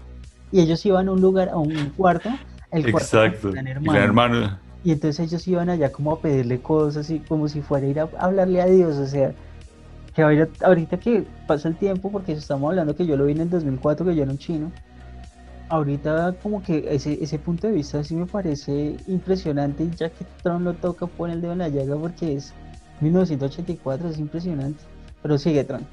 [0.54, 2.30] Y ellos iban a un lugar, a un cuarto,
[2.72, 3.92] el cuarto Exacto, Gran el Hermano.
[3.92, 4.60] gran hermano.
[4.86, 8.00] Y entonces ellos iban allá como a pedirle cosas y como si fuera a ir
[8.00, 9.34] a hablarle a Dios, o sea,
[10.16, 13.42] que ahorita, ahorita que pasa el tiempo, porque estamos hablando que yo lo vi en
[13.42, 14.72] el 2004, que yo era un chino,
[15.70, 20.62] ahorita como que ese, ese punto de vista sí me parece impresionante ya que Trump
[20.62, 22.54] lo toca pone el dedo en la llaga porque es
[23.02, 24.80] 1984, es impresionante.
[25.22, 25.84] Pero sigue Trump.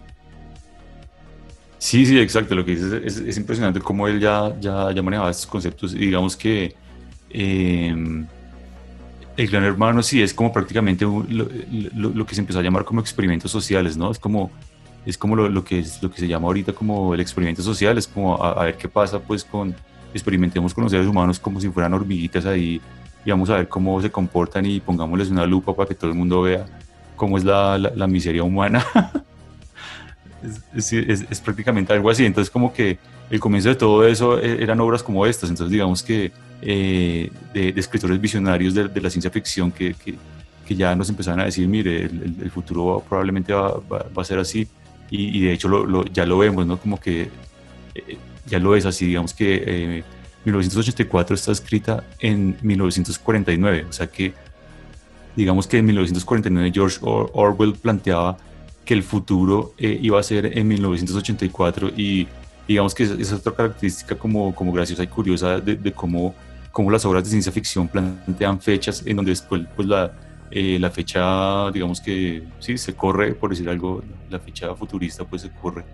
[1.78, 2.54] Sí, sí, exacto.
[2.54, 5.94] Lo que dices es, es impresionante cómo él ya, ya, manejaba estos conceptos.
[5.94, 6.74] Y digamos que
[7.30, 7.94] eh,
[9.36, 11.48] el gran hermano sí es como prácticamente lo-
[12.10, 14.10] lo que se empezó a llamar como experimentos sociales, ¿no?
[14.10, 14.50] Es como,
[15.06, 17.98] es como lo, lo que, es, lo que se llama ahorita como el experimento social,
[17.98, 19.74] es como a, a ver qué pasa pues con,
[20.12, 22.80] experimentemos con los seres humanos como si fueran hormiguitas ahí
[23.24, 26.16] y vamos a ver cómo se comportan y pongámosles una lupa para que todo el
[26.16, 26.66] mundo vea
[27.16, 28.84] cómo es la, la, la miseria humana.
[30.76, 32.24] es, es- es- prácticamente algo así.
[32.26, 32.98] Entonces, como que
[33.30, 35.48] el comienzo de todo eso eh, eran obras como estas.
[35.50, 40.14] Entonces, digamos que eh, de, de escritores visionarios de, de la ciencia ficción que, que,
[40.66, 44.24] que ya nos empezaban a decir, mire, el- el futuro probablemente va, va- va a
[44.24, 44.66] ser así.
[45.16, 45.68] Y, de hecho
[46.12, 46.76] ya lo vemos, ¿no?
[46.76, 47.30] Como que
[47.94, 49.06] eh, ya lo es así.
[49.06, 50.04] Digamos que eh,
[50.44, 53.86] 1984 está escrita en 1949.
[53.88, 54.32] O sea que
[55.36, 58.36] digamos que en 1949 George Or- Orwell planteaba
[58.84, 62.26] que el futuro eh, iba a ser en 1984 y
[62.66, 66.34] digamos que esa es otra característica como, graciosa y curiosa de, de cómo,
[66.72, 70.12] cómo las obras de ciencia ficción plantean fechas en donde después pues la,
[70.54, 75.42] eh, la fecha, digamos que sí, se corre, por decir algo, la fecha futurista pues
[75.42, 75.84] se corre.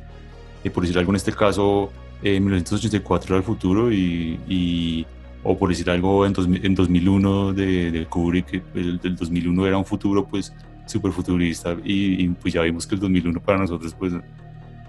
[0.62, 1.90] Eh, por decir algo en este caso,
[2.22, 5.06] eh, 1984 era el futuro y, y-
[5.42, 9.66] o por decir algo en, 2000 en 2001 de, de Kubrick, que el del 2001
[9.66, 10.52] era un futuro pues
[10.84, 14.12] súper futurista y, y, pues ya vimos que el 2001 para nosotros pues,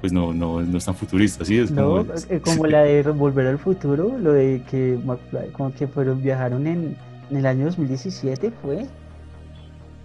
[0.01, 1.57] pues no, no, no es tan futurista, ¿sí?
[1.59, 4.99] Es No, como, eh, como la de Volver al Futuro, lo de que
[5.53, 6.97] como que fueron, viajaron en,
[7.29, 8.87] en el año 2017, ¿fue?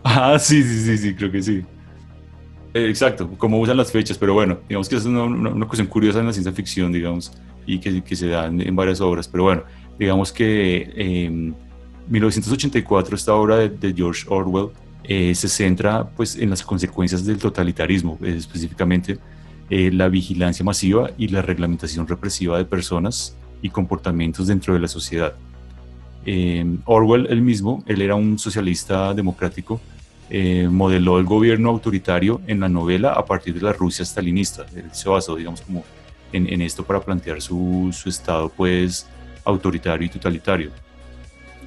[0.09, 1.62] Ah, sí, sí, sí, sí, creo que sí.
[2.73, 5.88] Eh, exacto, cómo usan las fechas, pero bueno, digamos que es una, una, una cuestión
[5.88, 7.33] curiosa en la ciencia ficción, digamos,
[7.66, 9.64] y que, que se da en, en varias obras, pero bueno,
[9.99, 11.53] digamos que eh,
[12.09, 14.69] 1984, esta obra de, de George Orwell,
[15.05, 19.19] eh, se centra pues en las consecuencias del totalitarismo, eh, específicamente
[19.71, 24.88] eh, la vigilancia masiva y la reglamentación represiva de personas y comportamientos dentro de la
[24.88, 25.35] sociedad.
[26.25, 29.81] Eh, Orwell, él mismo, él era un socialista democrático,
[30.29, 34.67] eh, modeló el gobierno autoritario en la novela a partir de la Rusia stalinista.
[34.75, 35.85] Él se basó, digamos, como
[36.33, 39.07] en, en esto para plantear su, su, estado, pues,
[39.45, 40.71] autoritario y totalitario.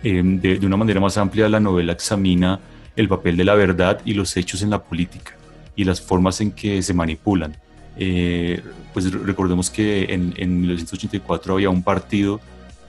[0.03, 2.59] Eh, de, de, una manera más amplia, la novela examina
[2.95, 5.33] el papel de la verdad y los hechos en la política
[5.75, 7.55] y las formas en que se manipulan.
[7.97, 8.61] Eh,
[8.93, 12.39] pues recordemos que en, en 1984 había un partido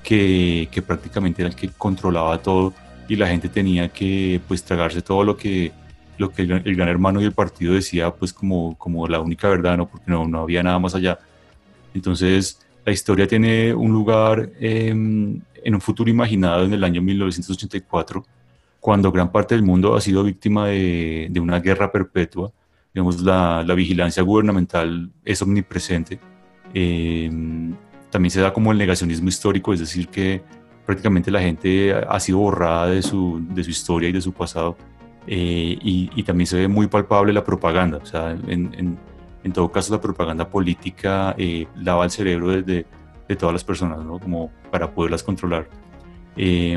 [0.02, 2.72] que, que, prácticamente era el que controlaba todo
[3.10, 5.72] y la gente tenía que pues tragarse todo lo que,
[6.16, 9.48] lo que el, el gran hermano y el partido decía pues como, como la única
[9.48, 9.88] verdad, ¿no?
[9.88, 11.18] porque no, no había nada más allá.
[11.92, 18.24] Entonces la historia tiene un lugar eh, en un futuro imaginado en el año 1984,
[18.78, 22.52] cuando gran parte del mundo ha sido víctima de, de una guerra perpetua.
[22.94, 26.20] Digamos, la, la, vigilancia gubernamental es omnipresente.
[26.74, 27.28] Eh,
[28.08, 30.42] también se da como el negacionismo histórico, es decir, que
[30.90, 34.76] prácticamente la gente ha sido borrada de su, de su historia y de su pasado.
[35.24, 37.98] Eh, y, y, también se ve muy palpable la propaganda.
[37.98, 38.98] O sea, en, en,
[39.44, 42.86] en todo caso, la propaganda política eh, lava el cerebro de, de,
[43.28, 44.18] de, todas las personas, ¿no?
[44.18, 45.68] Como para poderlas controlar.
[46.36, 46.76] Eh,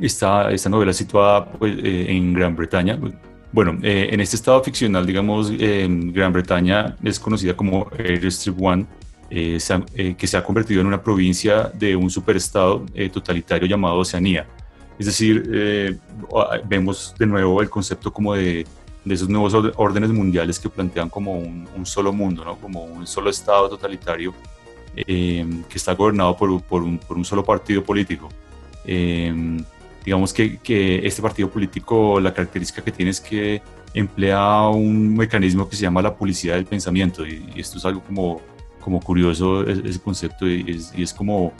[0.00, 2.98] esta, esta novela situada pues, eh, en Gran Bretaña,
[3.52, 8.84] Bueno, eh, en este estado ficcional, digamos, Gran Bretaña es conocida como Airstrip One,
[9.30, 9.58] eh,
[9.94, 14.46] eh, que se ha convertido en una provincia de un superestado totalitario llamado Oceanía.
[14.98, 16.00] Es decir,
[16.64, 18.66] vemos de nuevo el concepto como de,
[19.04, 22.56] de, esos nuevos órdenes mundiales que plantean como un, solo mundo, ¿no?
[22.56, 24.32] como un solo estado totalitario
[24.94, 28.30] que está gobernado por, por, un, por, un, solo partido político
[30.06, 33.60] digamos que, que, este partido político, la característica que tiene es que
[33.92, 38.40] emplea un mecanismo que se llama la publicidad del pensamiento y, esto es algo como,
[38.86, 41.52] como curioso ese concepto y es, y es como,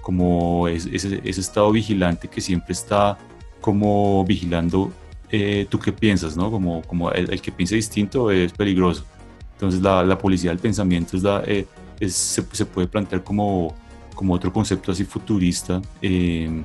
[0.00, 3.16] como ese, estado vigilante que siempre está
[3.60, 4.92] como vigilando
[5.30, 6.50] eh, tú qué piensas, ¿no?
[6.50, 9.04] Como, como el, que piense distinto es peligroso.
[9.52, 11.68] Entonces la, publicidad del pensamiento es la, eh,
[12.00, 13.76] es, se, se, puede plantear como,
[14.16, 15.80] como otro concepto así futurista.
[16.02, 16.64] Eh,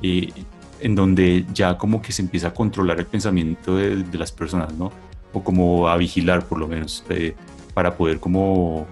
[0.00, 0.32] y,
[0.80, 4.92] en donde ya como que se empieza a controlar el pensamiento de, las personas, ¿no?
[5.34, 7.34] O como a vigilar por lo menos, eh,
[7.74, 8.86] para poder como,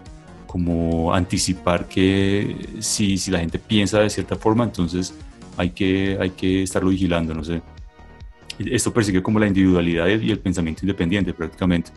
[0.56, 5.12] como anticipar que si, si la gente piensa de cierta forma, entonces
[5.58, 7.60] hay que, hay que estarlo vigilando, no sé.
[8.58, 11.90] Esto persigue como la individualidad y el pensamiento independiente prácticamente.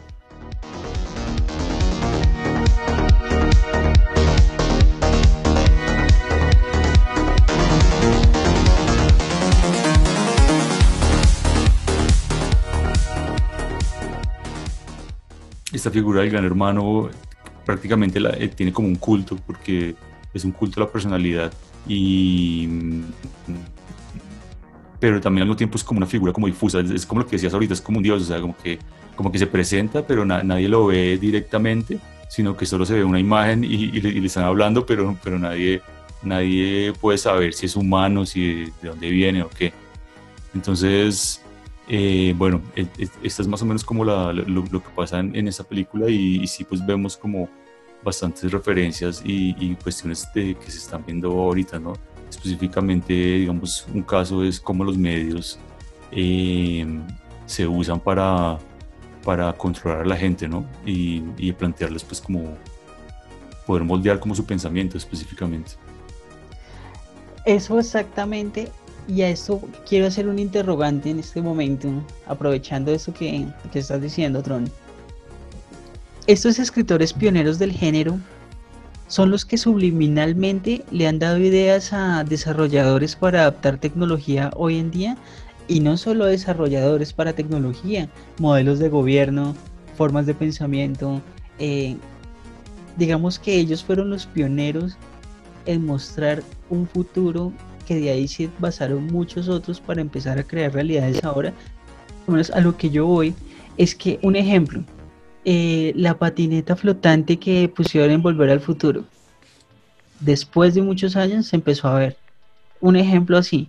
[15.72, 17.10] esta figura del gran hermano
[17.70, 19.94] prácticamente la, eh, tiene como un culto, porque
[20.34, 21.54] es un culto a la personalidad
[21.88, 22.68] y
[25.00, 27.34] pero también al mismo tiempo es como una figura como difusa, es, como lo que
[27.36, 28.80] decías ahorita, es como un dios, o sea, como que,
[29.16, 33.20] como que se presenta, pero nadie lo ve directamente, sino que solo se ve una
[33.20, 35.84] imagen y, le, están hablando, pero, pero nadie,
[36.24, 39.74] nadie puede saber si es humano, si de dónde viene o qué.
[40.56, 41.44] Entonces,
[41.92, 42.62] eh, bueno,
[43.24, 46.86] esta es más o menos como lo, que pasa en, esa película y, sí pues
[46.86, 47.50] vemos como
[48.04, 51.94] bastantes referencias y, cuestiones de, que se están viendo ahorita, ¿no?
[52.30, 55.60] Específicamente, digamos, un caso es cómo los medios
[56.12, 56.86] eh,
[57.46, 58.58] se usan para,
[59.24, 60.66] para controlar a la gente, ¿no?
[60.86, 62.58] Y, y plantearles pues como
[63.66, 65.72] poder moldear como su pensamiento específicamente.
[67.46, 68.72] Eso exactamente
[69.10, 71.90] y a esto quiero hacer un interrogante en este momento,
[72.28, 74.70] aprovechando eso que, que estás diciendo, Tron.
[76.30, 78.20] Estos escritores pioneros del género
[79.08, 84.92] son los que subliminalmente le han dado ideas a desarrolladores para adaptar tecnología hoy en
[84.92, 85.18] día
[85.68, 89.56] y no solo desarrolladores para tecnología, modelos de gobierno,
[89.98, 91.20] formas de pensamiento.
[91.58, 91.98] Eh,
[92.96, 94.98] digamos que ellos fueron los pioneros
[95.66, 97.52] en mostrar un futuro
[97.88, 101.56] que de ahí se basaron muchos otros para empezar a crear realidades ahora.
[102.28, 103.34] menos a lo que yo voy
[103.78, 104.84] es que, un ejemplo,
[105.52, 109.06] eh, la patineta flotante que pusieron en Volver al Futuro,
[110.20, 112.18] después de muchos años se empezó a ver.
[112.80, 113.68] Un ejemplo así.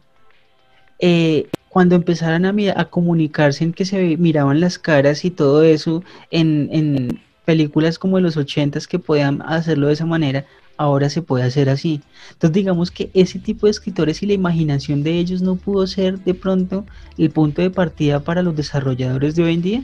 [0.99, 6.05] Eh, cuando empezaron a, a comunicarse en que se miraban las caras y todo eso
[6.31, 10.45] en, películas como de los ochentas que podían hacerlo de esa manera,
[10.77, 12.03] ahora se puede hacer así.
[12.33, 16.19] Entonces digamos que ese tipo de escritores y la imaginación de ellos no pudo ser
[16.19, 16.85] de pronto
[17.17, 19.83] el punto de partida para los desarrolladores de hoy en día.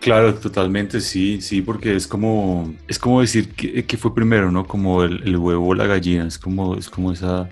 [0.00, 4.66] Claro, totalmente, sí, sí, porque es como, es como decir que, fue primero, ¿no?
[4.66, 7.50] Como el, huevo o la gallina, es como, es como esa,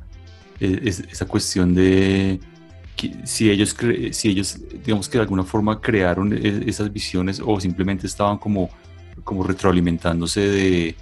[0.58, 2.40] e, esa cuestión de
[2.96, 3.76] que si ellos,
[4.12, 8.70] si ellos, digamos que de alguna forma crearon e, esas visiones o simplemente estaban como,
[9.24, 10.96] como retroalimentándose de,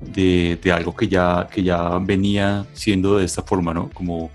[0.00, 3.88] de, de, algo que ya, que ya venía siendo de esta forma, ¿no?
[3.90, 4.30] Como, o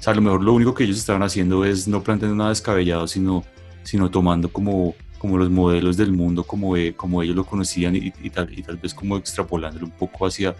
[0.00, 3.06] sea, a lo mejor lo único que ellos estaban haciendo es no planteando nada descabellado,
[3.06, 3.44] sino,
[3.84, 8.30] sino tomando como, como los modelos del mundo como, como ellos lo conocían y, y,
[8.30, 10.54] tal, y tal vez como extrapolándolo un poco hacia,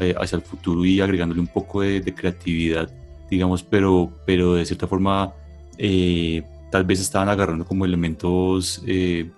[0.00, 2.90] eh, hacia el futuro y agregándole un poco de, de, creatividad,
[3.30, 5.32] digamos, pero, pero de cierta forma
[5.78, 9.30] eh, tal vez estaban agarrando como elementos eh,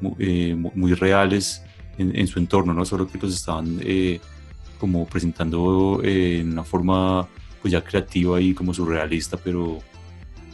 [0.00, 1.62] muy, muy reales
[1.98, 2.84] en, su entorno, ¿no?
[2.84, 4.20] Solo que los estaban eh,
[4.78, 7.28] como presentando eh, en una forma
[7.60, 9.78] pues ya creativa y como surrealista, pero,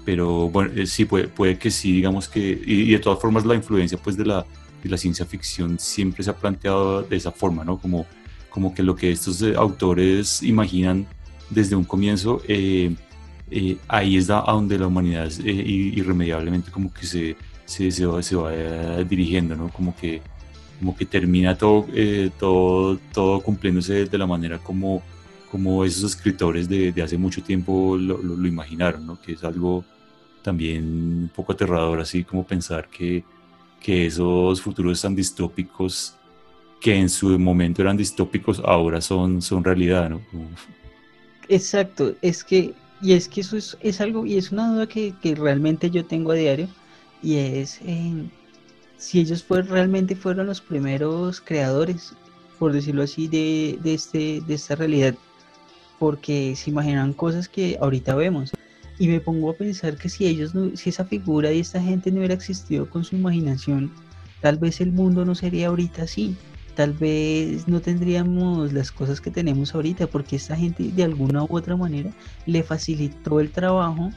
[0.08, 3.54] pero bueno, eh, sí, puede, puede que sí, digamos que, y, de todas formas la
[3.54, 4.46] influencia pues de la,
[4.82, 7.76] de la ciencia ficción siempre se ha planteado de esa forma, ¿no?
[7.76, 8.06] Como,
[8.48, 11.06] como que lo que estos autores imaginan
[11.50, 12.40] desde un comienzo,
[13.88, 17.36] ahí es a donde la humanidad irremediablemente como que se,
[17.66, 18.50] se, se, va, se va
[19.04, 19.68] dirigiendo, ¿no?
[19.68, 20.22] Como que
[20.78, 25.02] como que termina todo, eh, todo, todo cumpliéndose de la manera como,
[25.50, 29.20] como esos escritores de, de hace mucho tiempo lo, lo, imaginaron, ¿no?
[29.20, 29.84] que es algo
[30.48, 30.82] también
[31.24, 33.22] un poco aterrador, así como pensar que,
[33.82, 36.14] que esos futuros tan distópicos,
[36.80, 40.10] que en su momento eran distópicos, ahora son, son realidad.
[41.50, 42.72] Exacto, es que,
[43.02, 46.06] y es que eso es, es algo, y es una duda que, que, realmente yo
[46.06, 46.68] tengo a diario,
[47.22, 48.24] y es eh,
[48.96, 52.14] si ellos fue, realmente fueron los primeros creadores,
[52.58, 55.14] por decirlo así, de, de, este, de esta realidad,
[55.98, 58.50] porque se imaginan cosas que ahorita vemos.
[58.98, 62.10] Y me pongo a pensar que si ellos no, si esa figura y esta gente
[62.10, 63.92] no hubiera existido con su imaginación,
[64.40, 66.36] tal vez el mundo no sería ahorita así.
[66.74, 71.48] Tal vez no tendríamos las cosas que tenemos ahorita, porque esta gente de alguna u
[71.50, 72.10] otra manera
[72.46, 74.10] le facilitó el trabajo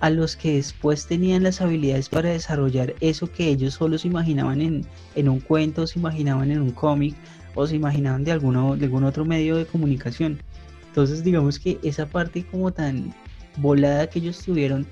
[0.00, 4.60] a los que después tenían las habilidades para desarrollar eso que ellos solo se imaginaban
[4.60, 4.86] en,
[5.16, 7.16] en un cuento, se imaginaban en un cómic
[7.54, 10.40] o se imaginaban de, alguno, de algún otro medio de comunicación.
[10.88, 13.12] Entonces digamos que esa parte como tan
[13.60, 14.86] volada que ellos tuvieron,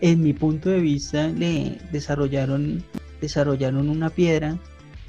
[0.00, 2.84] en mi punto de vista, le desarrollaron,
[3.20, 4.58] desarrollaron una piedra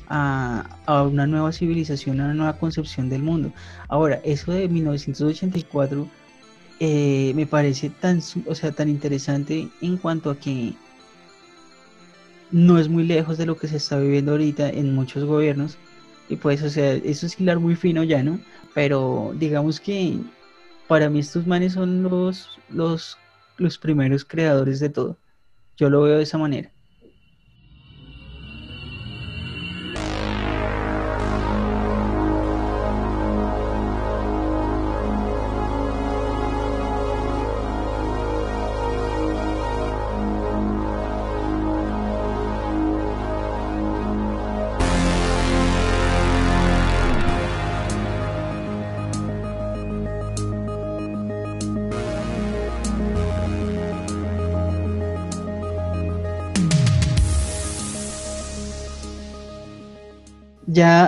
[0.07, 3.51] a, a, una nueva civilización, a una nueva concepción del mundo.
[3.89, 6.07] Ahora, eso de 1984
[6.79, 10.73] eh, me parece tan, o sea, tan interesante en cuanto a que
[12.51, 15.77] no es muy lejos de lo que se está viviendo ahorita en muchos gobiernos.
[16.29, 18.39] Y pues, o sea, eso es hilar muy fino ya, ¿no?
[18.73, 20.17] Pero digamos que
[20.87, 23.17] para mí estos manes son los, los,
[23.57, 25.17] los primeros creadores de todo.
[25.77, 26.71] Yo lo veo de esa manera.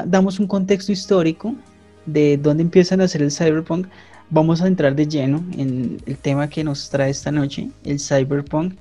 [0.09, 1.55] Damos un contexto histórico
[2.05, 3.87] de dónde empiezan a hacer el cyberpunk,
[4.29, 8.73] vamos a entrar de lleno en el tema que nos trae esta noche, el cyberpunk.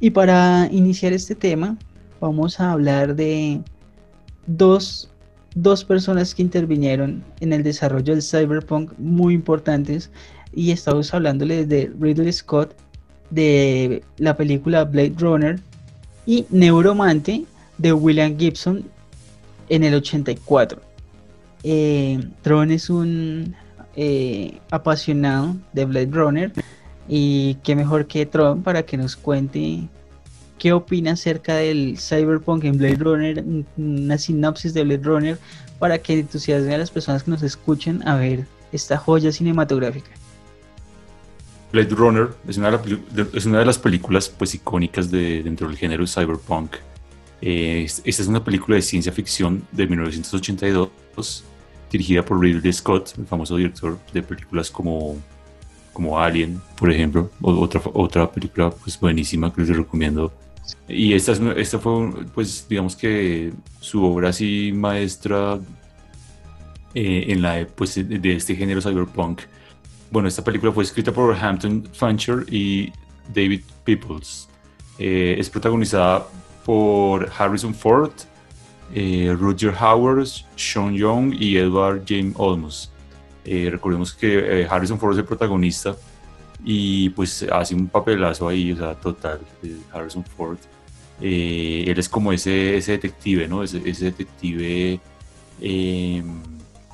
[0.00, 1.76] Y para iniciar este tema,
[2.20, 3.60] vamos a hablar de
[4.46, 5.08] dos,
[5.54, 10.10] dos personas que intervinieron en el desarrollo del cyberpunk muy importantes.
[10.52, 12.74] Y estamos hablándole de Ridley Scott,
[13.30, 15.60] de la película Blade Runner
[16.26, 17.44] y Neuromante
[17.78, 18.84] de William Gibson
[19.68, 20.80] en el 84.
[21.62, 23.54] Eh, Tron es un
[23.96, 26.52] eh, apasionado de Blade Runner
[27.08, 29.88] y qué mejor que Tron para que nos cuente
[30.58, 33.44] qué opina acerca del cyberpunk en Blade Runner,
[33.76, 35.38] una sinopsis de Blade Runner
[35.78, 40.10] para que entusiasme a las personas que nos escuchen a ver esta joya cinematográfica.
[41.72, 46.76] Blade Runner es una de, las películas pues icónicas de, dentro del género cyberpunk
[47.46, 51.44] eh, esta es una película de ciencia ficción de 1982,
[51.92, 55.18] dirigida por Ridley Scott, el famoso director de películas como,
[55.92, 60.32] como Alien, por ejemplo, otra, otra película pues, buenísima que les recomiendo.
[60.88, 65.58] Y esta, esta fue, pues, digamos que su obra así maestra
[66.94, 69.42] eh, en la, pues, de este género cyberpunk.
[70.10, 72.90] Bueno, esta película fue escrita por Hampton Fancher y
[73.34, 74.48] David Peoples.
[74.98, 76.26] Eh, es protagonizada
[76.64, 78.12] por Harrison Ford,
[78.92, 82.90] eh, Roger Howard, Sean Young y Edward James Olmos.
[83.44, 85.94] Eh, recordemos que eh, Harrison Ford es el protagonista
[86.64, 89.40] y pues hace un papelazo ahí, o sea, total,
[89.92, 90.58] Harrison Ford.
[91.20, 93.62] él es como ese, ese detective, ¿no?
[93.62, 95.00] Ese, ese detective
[95.60, 96.42] em,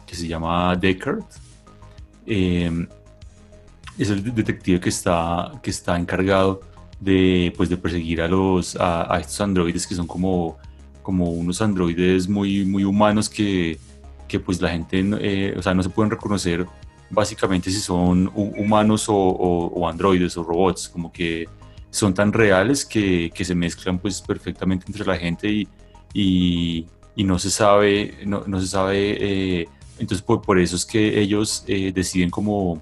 [0.07, 1.25] que se llama Deckard.
[2.27, 2.89] Em,
[3.99, 6.63] es el detective que está, que está encargado
[7.01, 10.59] de, pues, de perseguir a, los, a, estos androides que son como,
[11.03, 13.79] como unos androides muy, muy humanos que,
[14.29, 16.67] que pues la gente, eh, o sea, no se pueden reconocer
[17.09, 21.49] básicamente si son humanos o, androides o robots, como que
[21.91, 26.87] son tan reales que, que, se mezclan pues perfectamente entre la gente y,
[27.17, 31.21] y, no se sabe, no, no se sabe, eh, entonces por, por, eso es que
[31.21, 32.81] ellos eh, deciden como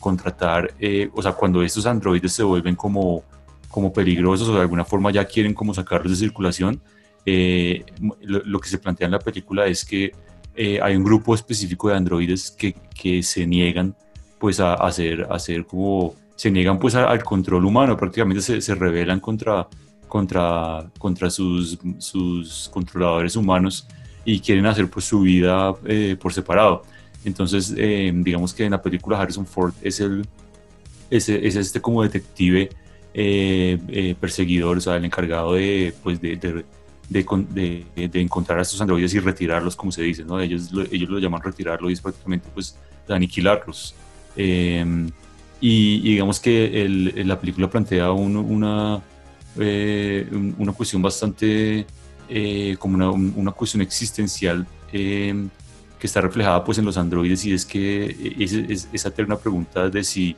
[0.00, 0.74] contratar,
[1.12, 3.24] o sea, cuando estos androides se vuelven como,
[3.70, 6.80] como peligrosos o de alguna forma ya quieren como sacarlos de circulación,
[7.24, 7.84] eh,
[8.22, 10.12] lo, que se plantea en la película es que
[10.82, 13.94] hay un grupo específico de androides que, que se niegan
[14.38, 19.20] pues a, hacer, hacer como, se niegan pues al control humano, prácticamente se, se rebelan
[19.20, 19.66] contra,
[20.06, 23.86] contra, contra sus, sus controladores humanos
[24.24, 25.74] y quieren hacer pues su vida
[26.20, 26.82] por separado.
[27.24, 30.26] Entonces, eh, digamos que en la película Harrison Ford es el,
[31.10, 32.70] es, es este como detective
[33.14, 36.64] eh, eh, perseguidor, o sea, el encargado de, pues, de,
[37.10, 40.40] de, encontrar a estos androides y retirarlos, como se dice, ¿no?
[40.40, 42.76] Ellos lo, ellos lo llaman retirarlo y es prácticamente pues
[43.08, 43.94] aniquilarlos.
[44.36, 44.84] Eh,
[45.60, 46.88] y, y, digamos que
[47.24, 49.02] la película plantea un, una,
[49.58, 50.26] eh,
[50.58, 51.84] una cuestión bastante,
[52.28, 55.50] eh, como una, una, cuestión existencial que
[56.00, 60.02] está reflejada pues en los androides y es que es, es, esa eterna pregunta de
[60.02, 60.34] si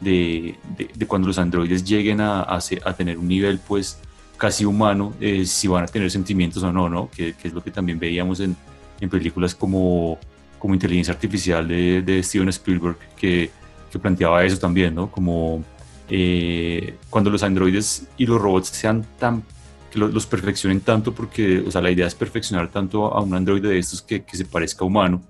[0.00, 0.56] de,
[0.94, 3.98] de, cuando los androides lleguen a, a, a, tener un nivel pues
[4.36, 7.10] casi humano, eh, si van a tener sentimientos o no, ¿no?
[7.10, 8.56] Que, que es lo que también veíamos en,
[9.00, 10.18] en películas como,
[10.58, 13.50] como Inteligencia Artificial de, de Steven Spielberg, que,
[13.90, 15.10] que, planteaba eso también, ¿no?
[15.10, 15.64] Como
[16.10, 19.42] eh, cuando los androides y los robots sean tan
[19.90, 23.34] que los, los, perfeccionen tanto porque o sea la idea es perfeccionar tanto a un
[23.34, 25.22] androide de estos que, que se parezca humano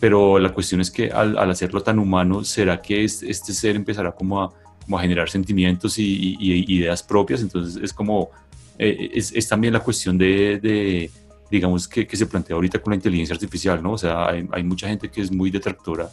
[0.00, 3.76] pero la cuestión es que al, al hacerlo tan humano, ¿será que este, este ser
[3.76, 4.52] empezará como a,
[4.84, 7.42] como a generar sentimientos y, y, y, ideas propias?
[7.42, 8.30] Entonces es como,
[8.78, 11.10] eh, es, es, también la cuestión de, de
[11.50, 13.92] digamos, que, que, se plantea ahorita con la inteligencia artificial, ¿no?
[13.92, 16.10] O sea, hay, hay, mucha gente que es muy detractora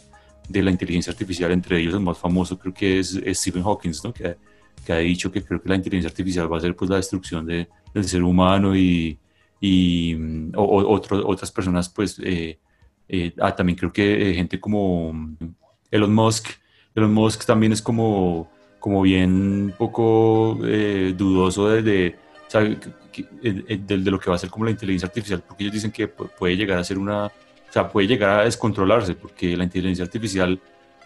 [0.48, 3.92] de la inteligencia artificial, entre ellos el más famoso creo que es, es Stephen Hawking,
[4.04, 4.12] ¿no?
[4.12, 4.36] Que,
[4.86, 7.46] que, ha dicho que creo que la inteligencia artificial va a ser pues la destrucción
[7.46, 9.18] de, del ser humano y,
[9.60, 10.14] y
[10.54, 12.18] o, o, otro, otras personas pues...
[12.22, 12.58] Eh,
[13.12, 15.36] eh, ah, también creo que eh, gente como
[15.90, 16.48] Elon Musk,
[16.94, 18.50] Elon Musk también es como,
[18.80, 22.16] como bien poco eh, dudoso de, de,
[24.10, 26.78] lo que va a ser como la inteligencia artificial, porque ellos dicen que puede llegar
[26.78, 27.32] a ser una, o
[27.70, 30.58] sea, puede llegar a descontrolarse, porque la inteligencia artificial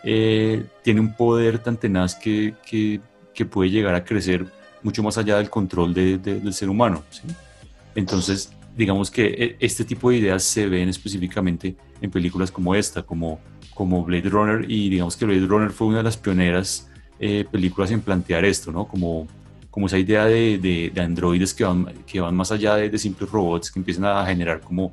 [0.05, 3.01] eh, tiene un poder tan tenaz que, que,
[3.47, 4.47] puede llegar a crecer
[4.85, 7.03] mucho más allá del control de, del ser humano.
[7.97, 13.41] Entonces, digamos que este tipo de ideas se ven específicamente en películas como esta, como,
[13.75, 17.91] como Blade Runner, y digamos que Blade Runner fue una de las pioneras eh, películas
[17.91, 18.87] en plantear esto, ¿no?
[18.87, 19.27] Como,
[19.71, 22.99] como esa idea de, de, de androides que van, que van más allá de, de,
[22.99, 24.93] simples robots, que empiezan a generar como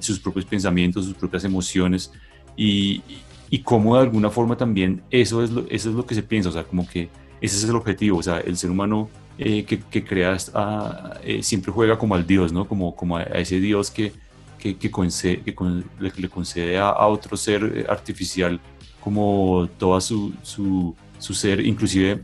[0.00, 2.12] sus propios pensamientos, sus propias emociones,
[2.56, 3.02] y,
[3.50, 6.48] y cómo de alguna forma también eso es, lo, eso es lo que se piensa,
[6.48, 7.08] o sea, como que
[7.40, 11.42] ese es el objetivo, o sea, el ser humano eh, que, que, creas a, eh,
[11.42, 12.66] siempre juega como al Dios, ¿no?
[12.66, 14.12] Como, como a, ese Dios que,
[14.58, 18.60] que, que, concede, que con, le, le, concede a, a, otro ser eh, artificial
[19.00, 22.20] como toda su, su, su ser, inclusive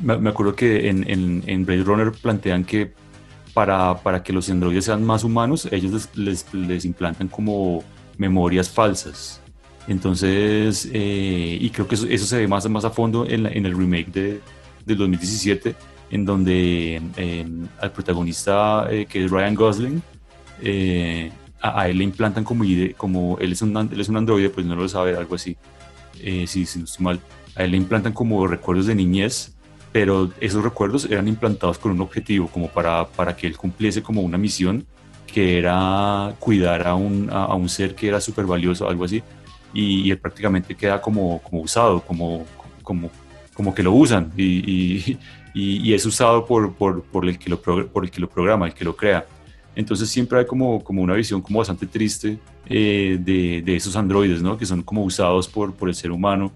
[0.00, 2.92] me, me, acuerdo que en, en, en Blade Runner plantean que
[3.54, 7.84] para, para que los androides sean más humanos, ellos les, les, les implantan como
[8.18, 9.40] memorias falsas.
[9.86, 13.50] Entonces, eh, y creo que eso, eso, se ve más, más a fondo en, la,
[13.50, 14.40] en el remake de,
[14.84, 15.74] del 2017,
[16.10, 17.46] en donde eh,
[17.80, 20.02] al protagonista, eh, que es Ryan Gosling,
[20.64, 22.64] eh, a, a, él le implantan como,
[22.96, 25.56] como él, es un, él es un androide, pues no lo sabe, algo así,
[26.20, 27.20] eh, si, no estoy mal,
[27.54, 29.54] a él le implantan como recuerdos de niñez,
[29.92, 34.22] pero esos recuerdos eran implantados con un objetivo, como para, para que él cumpliese como
[34.22, 34.86] una misión,
[35.26, 39.22] que era cuidar a un, a, a un ser que era súper valioso, algo así,
[39.72, 42.46] y, y, él prácticamente queda como, como usado, como,
[42.82, 43.10] como,
[43.52, 45.18] como que lo usan, y
[45.54, 48.66] y, y es usado por, por, por, el que lo, por el que lo programa,
[48.66, 49.26] el que lo crea.
[49.76, 54.42] Entonces siempre hay como, como una visión como bastante triste eh, de, de, esos androides,
[54.42, 54.56] ¿no?
[54.56, 56.52] Que son como usados por, por el ser humano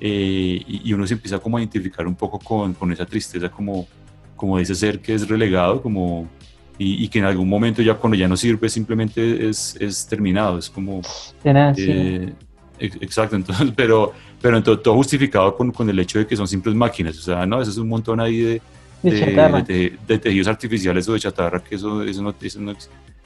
[0.00, 3.48] eh, y, y, uno se empieza como a identificar un poco con, con esa tristeza
[3.48, 3.88] como,
[4.36, 6.28] como de ese ser que es relegado como,
[6.78, 10.58] y, y, que en algún momento ya cuando ya no sirve simplemente es, es terminado,
[10.58, 11.00] es como...
[11.42, 12.32] Nada, eh.
[12.78, 16.76] Exacto, entonces, pero, pero todo, todo justificado con, con, el hecho de que son simples
[16.76, 18.62] máquinas, o sea, no, eso es un montón ahí de,
[19.02, 22.74] de, de, de, de tejidos artificiales o de chatarra, que eso, eso, no, eso, no,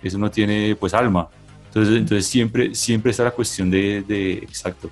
[0.03, 1.29] eso no tiene pues alma.
[1.67, 4.91] Entonces, entonces siempre, siempre está la cuestión de, exacto,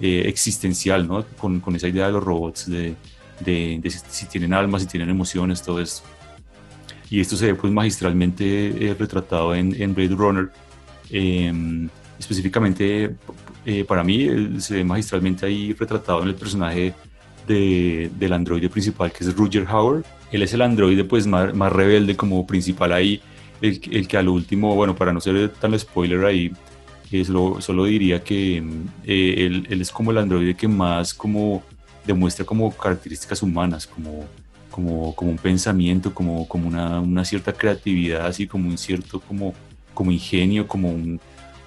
[0.00, 1.24] eh, existencial, ¿no?
[1.38, 2.94] Con, con, esa idea de los robots, de,
[4.08, 6.06] si tienen alma, si tienen emociones, todo esto.
[7.10, 10.50] Y esto se ve pues magistralmente eh, retratado en, en, Blade Runner.
[11.10, 13.16] Eh, específicamente
[13.86, 16.94] para mí eh, se ve magistralmente ahí retratado en el personaje
[17.46, 20.04] de, del androide principal que es Roger Howard.
[20.32, 23.20] Él es el androide pues más, más rebelde como principal ahí,
[23.60, 26.52] el, el, que a lo último, bueno, para no ser tan spoiler ahí,
[27.10, 28.58] eh, solo, solo, diría que
[29.04, 31.62] eh, él, él, es como el androide que más como
[32.06, 34.26] demuestra como características humanas, como,
[34.70, 39.54] como, como un pensamiento, como, como una, una cierta creatividad, así como un cierto como,
[39.94, 41.20] como ingenio, como un,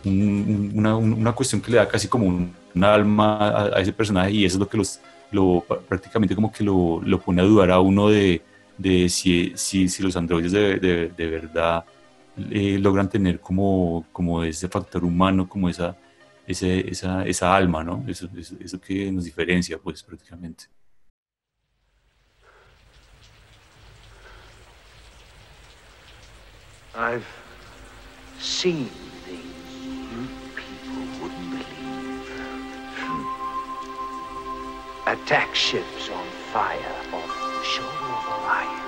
[0.06, 3.94] un, una, una, cuestión que le da casi como un, un alma a, a, ese
[3.94, 5.00] personaje y eso es lo que los,
[5.32, 8.42] lo, prácticamente como que lo, lo pone a dudar a uno de,
[8.82, 11.86] de si, si, si los androides de, de, de verdad
[12.50, 15.96] eh, logran tener como, como ese factor humano, como esa,
[16.48, 18.04] ese, esa, esa alma, ¿no?
[18.08, 20.66] Eso, eso, que nos diferencia, pues, prácticamente.
[26.94, 27.26] I've
[28.38, 28.90] seen
[29.26, 32.02] things you people wouldn't believe.
[35.08, 38.01] Attack ships on fire off the shore.
[38.52, 38.82] Orion.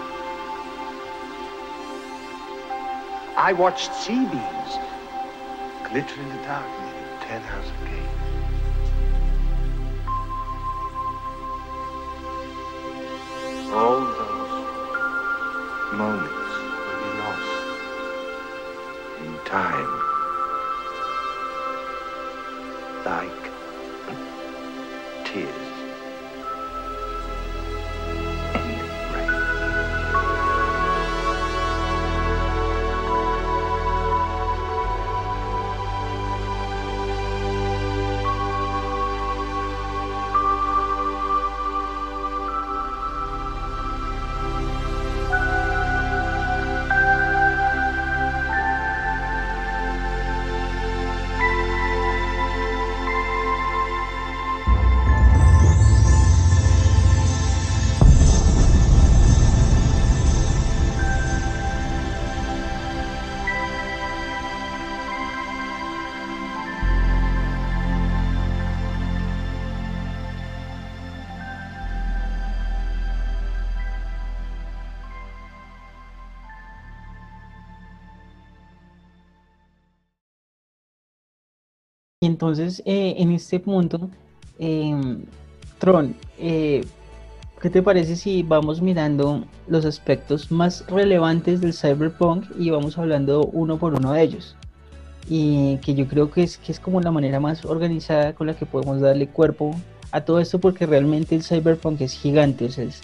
[3.38, 4.78] I watched sea beams
[5.90, 8.14] glitter in the dark near Ten House Gate.
[13.74, 14.54] All those
[15.94, 16.54] moments
[16.86, 17.56] will be lost
[19.24, 19.92] in time.
[23.06, 23.44] Like
[25.26, 25.63] tears.
[82.34, 84.10] Entonces, eh, en este punto,
[84.58, 85.24] em,
[85.78, 86.84] Tron, eh,
[87.62, 93.46] ¿qué te parece si vamos mirando los aspectos más relevantes del cyberpunk y vamos hablando
[93.54, 94.56] uno por uno de ellos?
[95.30, 98.56] Y que yo creo que es, que es como la manera más organizada con la
[98.56, 99.76] que podemos darle cuerpo
[100.12, 103.02] a todo esto porque realmente el cyberpunk es gigante, o sea, es,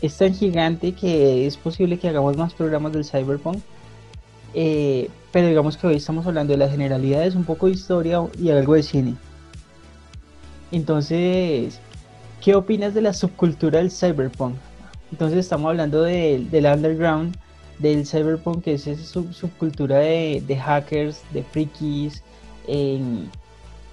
[0.00, 3.58] es tan gigante que es posible que hagamos más programas del cyberpunk.
[4.54, 8.50] Eh, pero digamos que hoy estamos hablando de las generalidades, un poco de historia y
[8.50, 9.14] algo de cine.
[10.70, 11.78] Entonces,
[12.42, 14.54] ¿qué opinas de la subcultura del cyberpunk?
[15.12, 17.34] Entonces estamos hablando de- del underground,
[17.78, 22.22] del cyberpunk, que es esa sub- subcultura de, hackers, de frikis,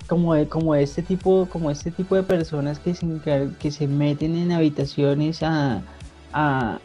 [0.07, 3.05] como de, como este tipo, como este tipo de personas que se,
[3.59, 5.81] que se meten en habitaciones a,
[6.33, 6.79] a,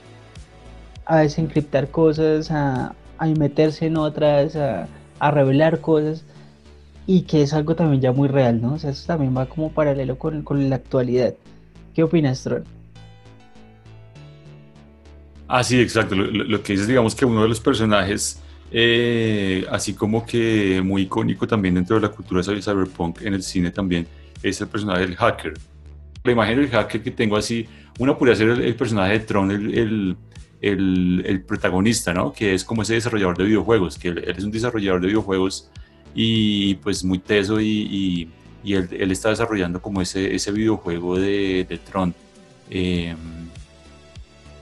[1.05, 4.89] a desencriptar cosas, a, a meterse en otras, a,
[5.19, 6.25] a revelar cosas,
[7.07, 8.75] y que es algo también ya muy real, ¿no?
[8.75, 11.35] O sea, eso también va como paralelo con, con la actualidad.
[11.95, 12.64] ¿Qué opinas, Tron?
[15.49, 16.14] Ah, sí, exacto.
[16.14, 21.03] Lo, lo- que dices, digamos que uno de los personajes, eh, así como que muy
[21.03, 24.07] icónico también dentro de la cultura cy- cyberpunk en el cine también,
[24.43, 25.55] es el personaje del hacker.
[26.25, 29.51] La imagen del hacker que tengo así, una podría ser el, el personaje de Tron,
[29.53, 30.17] el, el,
[30.61, 32.33] el- el protagonista, ¿no?
[32.33, 35.69] Que es como ese desarrollador de videojuegos, que él, él es un desarrollador de videojuegos
[36.15, 38.29] y pues muy teso y, y-
[38.65, 42.15] y él, él está desarrollando como ese, ese videojuego de, de Tron.
[42.71, 43.17] Em,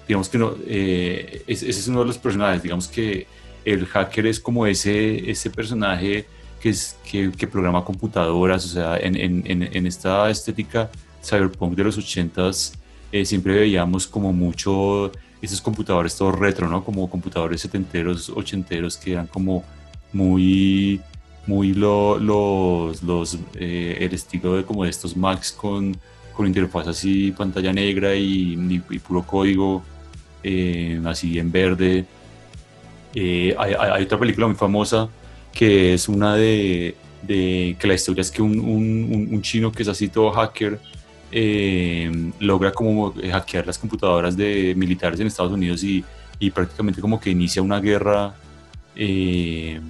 [0.07, 3.27] digamos que no, eh, es- ese es uno de los personajes, digamos que
[3.65, 6.27] el hacker es como ese, ese personaje
[6.61, 9.43] que, es, que, que programa computadoras, o sea, en, en,
[9.73, 10.91] en esta estética
[11.23, 12.75] cyberpunk de los 80s
[13.13, 15.11] eh, siempre veíamos como mucho
[15.45, 16.85] esos computadores todos retro, ¿no?
[16.85, 19.65] Como computadores setenteros, ochenteros que eran como
[20.13, 21.01] muy
[21.47, 25.95] muy lo- los, los eh, el estilo de como de estos Macs con,
[26.35, 28.57] con interfaz así, pantalla negra y,
[28.99, 29.83] puro código,
[30.43, 32.07] eh, así en verde.
[33.15, 33.75] Eh, hay,
[34.05, 35.09] otra película muy famosa
[35.53, 39.89] que es una de, de que la historia es que un- un chino que es
[39.89, 40.81] así todo hacker
[41.37, 46.05] eh, logra como hackear las computadoras de militares en Estados Unidos y,
[46.39, 48.37] y prácticamente como que inicia una guerra
[48.95, 49.81] eh,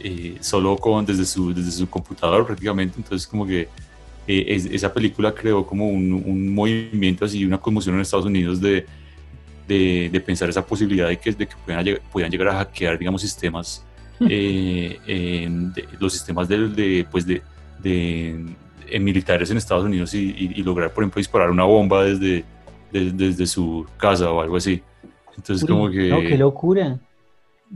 [0.00, 2.94] eh, solo con, desde, su, desde su computador prácticamente.
[2.96, 3.68] Entonces como que
[4.26, 8.60] eh, es- esa película creó como un, un movimiento así, una conmoción en Estados Unidos
[8.60, 8.84] de,
[9.68, 12.98] de, de pensar esa posibilidad de que, de que puedan, lleg- puedan llegar a hackear,
[12.98, 13.84] digamos, sistemas,
[14.28, 14.98] eh,
[15.74, 17.40] de- los sistemas de, de, pues de,
[17.80, 18.44] de-
[18.90, 22.44] en militares en Estados Unidos y, y- y lograr, por ejemplo, disparar una bomba desde,
[22.92, 24.82] de- desde su casa o algo así.
[25.36, 26.08] Entonces, Uy, como que...
[26.10, 26.98] No, qué locura.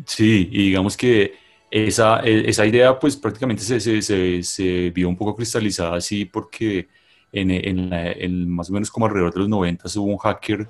[0.07, 1.35] Sí, y digamos que
[1.71, 6.25] esa, e- esa idea pues prácticamente se, se, se, se vio un poco cristalizada así
[6.25, 6.89] porque
[7.33, 10.67] en, en, la- en más o menos como alrededor de los 90 hubo un hacker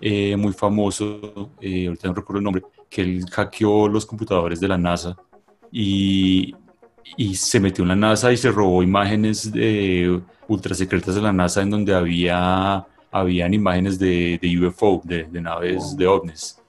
[0.00, 4.68] eh, muy famoso, eh, ahorita no recuerdo el nombre, que él hackeó los computadores de
[4.68, 5.16] la NASA
[5.72, 6.54] y,
[7.16, 11.32] y se metió en la NASA y se robó imágenes de, ultra secretas de la
[11.32, 16.60] NASA en donde había habían imágenes de, de UFO, de, de naves de ovnis.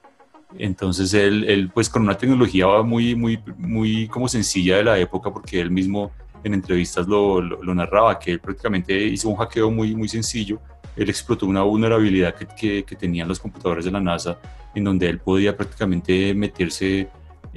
[0.56, 5.32] Entonces él, él, pues con una tecnología muy, muy, muy como sencilla de la época,
[5.32, 6.12] porque él mismo
[6.44, 10.60] en entrevistas lo, lo, narraba, que él prácticamente hizo un hackeo muy, muy sencillo.
[10.94, 14.38] Él explotó una vulnerabilidad que, que, que tenían los computadores de la NASA,
[14.72, 17.08] en donde él podía prácticamente meterse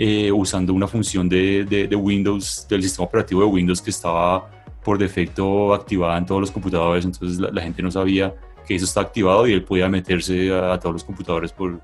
[0.02, 4.50] eh, usando una función de, de, de, Windows, del sistema operativo de Windows que estaba
[4.82, 8.34] por defecto activada en todos los computadores, entonces la, la gente no sabía
[8.66, 11.82] que eso está activado y él podía meterse a, a todos los computadores por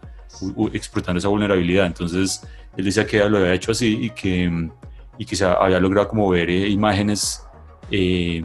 [0.74, 1.86] explotando esa vulnerabilidad.
[1.86, 2.42] Entonces
[2.78, 4.70] él decía que lo había hecho así y que,
[5.18, 7.44] y que se había logrado como ver eh, imágenes
[7.92, 8.42] eh,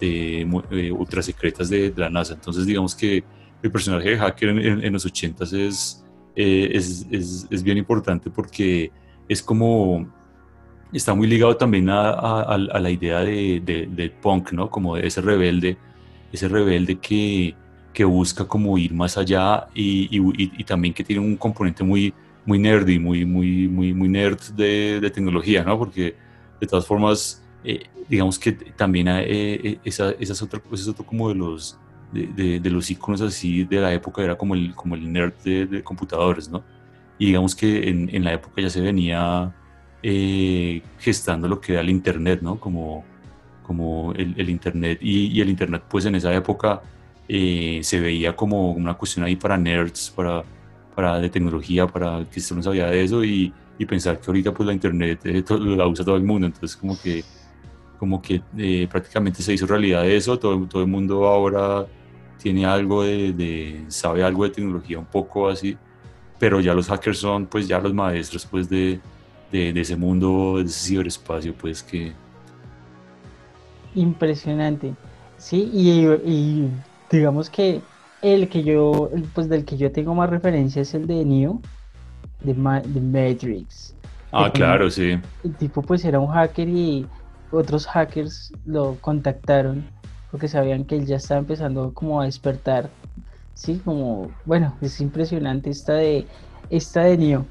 [0.00, 0.40] de,
[0.70, 2.34] eh, ultra secretas de, de, la NASA.
[2.34, 3.24] Entonces digamos que
[3.62, 6.04] el personaje de hacker en, en, en los 80s es,
[6.34, 8.92] es, es, es, bien importante porque
[9.28, 10.06] es como
[10.92, 14.70] está muy ligado también a, a, a la idea de, de, de, punk, ¿no?
[14.70, 15.76] Como de ese rebelde,
[16.32, 17.54] ese rebelde que,
[17.92, 22.14] que busca como ir más allá y, y, y, también que tiene un componente muy,
[22.44, 25.78] muy nerdy, muy, muy, muy, muy nerd de, de tecnología, ¿no?
[25.78, 26.14] Porque
[26.60, 30.88] de todas formas, eh, digamos que también eh, eh esa, esa, es otra, ese es
[30.88, 31.78] otro como de los,
[32.12, 35.34] de, de, de, los iconos así de la época, era como el, como el nerd
[35.44, 36.62] de, computadores, ¿no?
[37.18, 39.54] Y digamos que en, en la época ya se venía
[40.02, 42.60] eh, gestando lo que era el Internet, ¿no?
[42.60, 43.04] Como,
[43.62, 44.98] como el, el Internet.
[45.00, 46.82] Y, y, el Internet pues en esa época
[47.28, 50.44] eh, se veía como una cuestión ahí para nerds, para,
[50.94, 54.52] para de tecnología, para que esto no sabía de eso y, y pensar que ahorita
[54.52, 57.24] pues la internet eh, todo, la usa todo el mundo, entonces como que,
[57.98, 61.86] como que eh, prácticamente se hizo realidad eso, todo, todo el mundo ahora
[62.38, 65.76] tiene algo de, de, sabe algo de tecnología un poco así,
[66.38, 69.00] pero ya los hackers son pues ya los maestros pues de,
[69.50, 72.12] de, de ese mundo, de ese ciberespacio pues que...
[73.94, 74.94] Impresionante,
[75.38, 76.70] sí, y, y
[77.10, 77.80] digamos que
[78.22, 81.60] el que yo, pues del que yo tengo más referencia es el de Neo,
[82.42, 83.94] de, Ma de Matrix.
[84.32, 85.18] Ah, claro, sí.
[85.44, 87.06] El tipo pues era un hacker y
[87.50, 89.86] otros hackers lo contactaron
[90.30, 92.90] porque sabían que él ya estaba empezando como a despertar.
[93.56, 96.26] Sí, como, bueno, es impresionante esta de,
[96.68, 97.46] esta de Neo.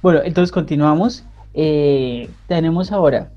[0.00, 1.24] Bueno, entonces continuamos.
[1.56, 3.32] Eh, tenemos ahora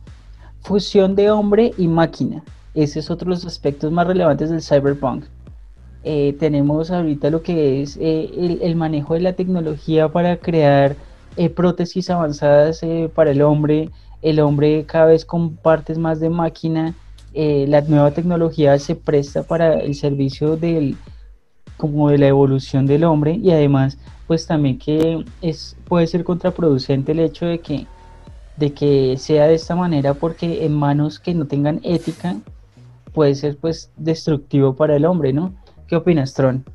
[0.61, 2.43] fusión de hombre y máquina.
[2.75, 5.25] Ese es otro de los aspectos más relevantes del cyberpunk.
[6.03, 10.95] Eh, tenemos ahorita lo que es eh, el, manejo de la tecnología para crear
[11.35, 12.81] eh, prótesis avanzadas
[13.15, 13.89] para el hombre.
[14.21, 16.93] El hombre cada vez con partes más de máquina.
[17.33, 20.97] La nueva tecnología se presta para el servicio del
[21.77, 23.97] como de la evolución del hombre y además
[24.27, 27.87] pues también que es, puede ser contraproducente el hecho de que,
[28.59, 32.37] de que sea de esta manera porque en manos que no tengan ética
[33.13, 35.53] puede ser pues destructivo para el hombre, ¿no?
[35.87, 36.65] ¿Qué opinas, Tron?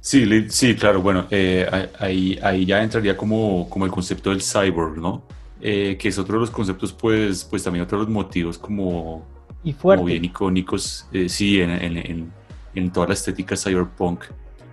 [0.00, 4.98] Sí, sí, claro, bueno, eh, ahí, ahí ya entraría como, como el concepto del cyborg,
[4.98, 5.22] ¿no?
[5.60, 9.24] Eh, que es otro de los conceptos, pues, pues también otro de los motivos como,
[9.64, 12.32] y como bien icónicos, eh, sí, en, en, en,
[12.74, 14.24] en, toda la estética cyberpunk.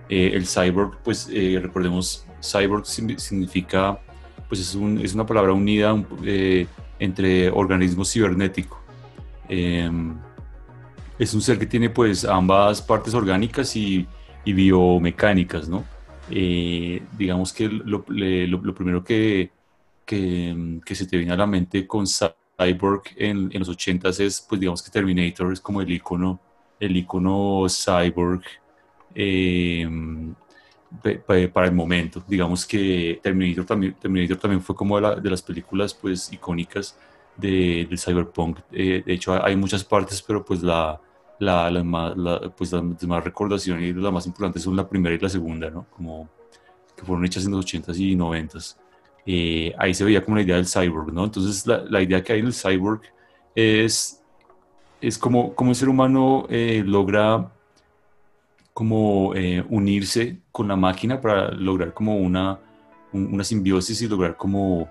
[0.08, 4.00] Eh, el cyborg, pues eh, recordemos, cyborg significa,
[4.50, 5.94] pues es, un, es una palabra unida
[6.24, 6.66] eh,
[6.98, 8.80] entre organismo cibernético.
[9.48, 10.18] Em,
[11.18, 14.06] es un ser que tiene pues ambas partes orgánicas y,
[14.44, 15.84] y biomecánicas, ¿no?
[17.18, 19.50] digamos que lo, lo, lo primero que,
[20.06, 24.46] que, que, se te viene a la mente con cyborg en, en los 80s es,
[24.48, 26.38] pues digamos que Terminator es como el icono,
[26.78, 28.42] el icono cyborg
[29.12, 29.88] eh,
[31.54, 32.22] para el momento.
[32.26, 36.98] Digamos que Terminator también, Terminator también fue como de, la, de las películas pues icónicas
[37.36, 38.58] de, del cyberpunk.
[38.72, 41.00] Eh, de hecho hay muchas partes, pero pues la,
[41.38, 45.14] la, la, más, la pues las más recordaciones y las más importantes son la primera
[45.14, 45.86] y la segunda, ¿no?
[45.96, 46.28] Como
[46.96, 48.76] que fueron hechas en los 80s y 90s.
[49.26, 51.24] Eh, ahí se veía como la idea del cyborg, ¿no?
[51.24, 53.02] Entonces la, idea que hay en el cyborg
[53.54, 54.22] es,
[55.00, 57.52] es como, como un ser humano eh, logra
[58.80, 62.58] como eh, unirse con la máquina para lograr como una,
[63.12, 64.88] un, una simbiosis y lograr como,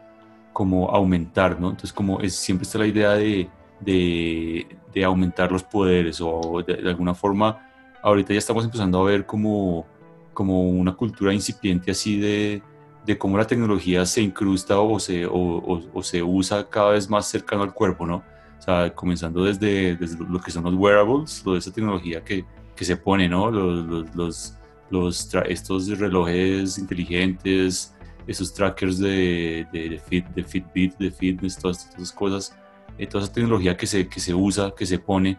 [0.53, 1.71] como aumentar, ¿no?
[1.71, 6.75] Entonces como es, siempre está la idea de, de, de aumentar los poderes o de,
[6.75, 7.67] de, alguna forma,
[8.03, 9.87] ahorita ya estamos empezando a ver como,
[10.35, 12.61] como una cultura incipiente así de,
[13.07, 17.09] de cómo la tecnología se incrusta o se, o, o, o se usa cada vez
[17.09, 18.17] más cercano al cuerpo, ¿no?
[18.59, 22.45] O sea, comenzando desde, desde lo que son los wearables, toda esa tecnología que,
[22.79, 23.51] que se pone, ¿no?
[23.51, 24.53] Los, los,
[24.89, 27.93] los, estos relojes inteligentes,
[28.25, 32.55] esos trackers de, de, de, fit, de Fitbit, de fitness, todas estas cosas,
[32.97, 35.37] eh, toda esa tecnología que se, que se usa, que se pone,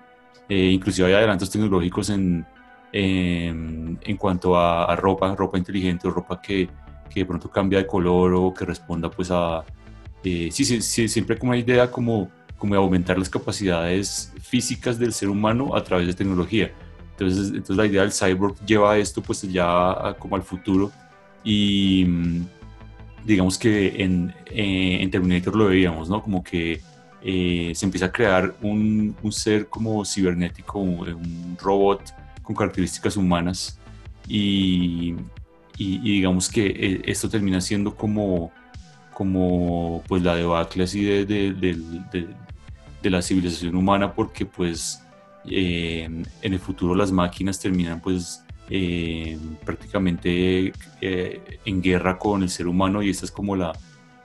[0.51, 2.45] eh, inclusive hay adelantos tecnológicos en,
[2.93, 6.69] en, en cuanto a, a ropa, ropa inteligente ropa que,
[7.09, 9.65] que de pronto cambia de color o que responda pues a...
[10.25, 12.29] eh, sí, sí, sí, siempre como una idea como,
[12.59, 16.71] como de aumentar las capacidades físicas del ser humano a través de tecnología.
[17.21, 20.91] Entonces, entonces la idea del cyborg lleva esto pues ya como al futuro
[21.45, 22.47] y mm,
[23.27, 26.23] digamos que en, eh, en Terminator lo veíamos, ¿no?
[26.23, 26.81] Como que
[27.23, 32.01] eh, se empieza a crear un, un ser como cibernético, un, un robot
[32.43, 33.79] con características humanas
[34.27, 35.15] y,
[35.77, 38.51] y- y digamos que eh, esto termina siendo como,
[39.13, 42.29] como pues la debacle así de, de- de-
[43.03, 45.00] de la civilización humana porque pues
[45.49, 46.05] eh,
[46.43, 52.67] en el futuro las máquinas terminan pues eh, prácticamente eh, en guerra con el ser
[52.69, 53.73] humano y esta es como la,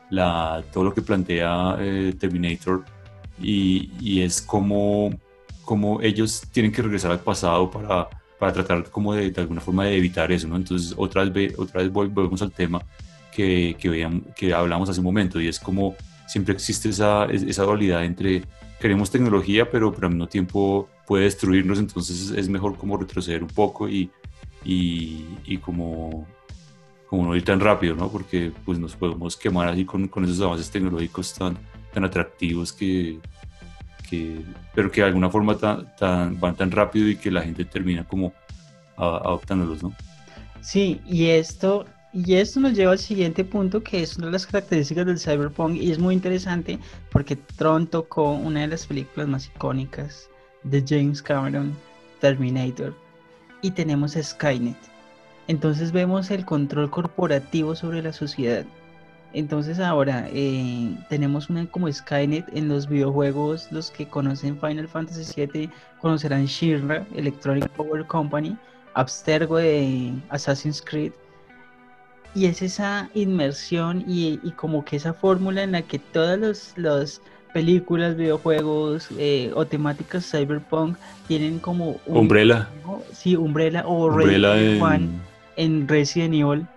[0.09, 2.84] la todo lo que plantea eh, Terminator
[3.41, 5.11] y, y es como,
[5.63, 8.07] como ellos tienen que regresar al pasado para,
[8.39, 10.55] para tratar como de, de alguna forma de evitar eso, ¿no?
[10.57, 12.82] Entonces otra vez, ve- otra vez vol- volvemos al tema
[13.34, 15.95] que, que, que hablamos hace un momento y es como
[16.28, 18.43] siempre existe esa, es- esa dualidad entre
[18.80, 23.49] queremos tecnología pero, pero al mismo tiempo puede destruirnos, entonces es mejor como retroceder un
[23.49, 24.10] poco y,
[24.64, 26.28] y, como,
[27.08, 28.10] como no ir tan rápido, ¿no?
[28.10, 31.58] Porque pues nos podemos quemar así con, con esos avances tecnológicos tan,
[31.93, 33.20] tan atractivos que,
[34.10, 34.41] que,
[34.74, 38.03] pero que de alguna forma tan, tan, van tan rápido y que la gente termina
[38.03, 38.34] como
[38.97, 39.95] adoptándolos, ¿no?
[40.62, 44.47] Sí, y esto, y esto nos lleva al siguiente punto, que es una de las
[44.47, 46.80] características del cyberpunk, y es muy interesante
[47.12, 50.30] porque Tron tocó una de las películas más icónicas
[50.66, 51.76] de James Cameron,
[52.20, 52.93] Terminator,
[53.61, 54.78] y tenemos Skynet.
[55.47, 58.66] Entonces vemos el control corporativo sobre la sociedad.
[59.34, 65.45] Entonces ahora eh, tenemos una como Skynet en los videojuegos, los que conocen Final Fantasy
[65.45, 68.57] VII conocerán Shinra, Electronic Power Company,
[68.93, 71.11] Abstergo de Assassin's Creed.
[72.34, 77.22] Y es esa inmersión y, como que esa fórmula en la que todas los-
[77.56, 82.18] películas, videojuegos eh, o temáticas cyberpunk tienen como un...
[82.18, 82.68] Umbrella.
[83.14, 85.10] Sí, Umbrella o Umbrella Player en- One
[85.56, 86.68] en Resident Evil.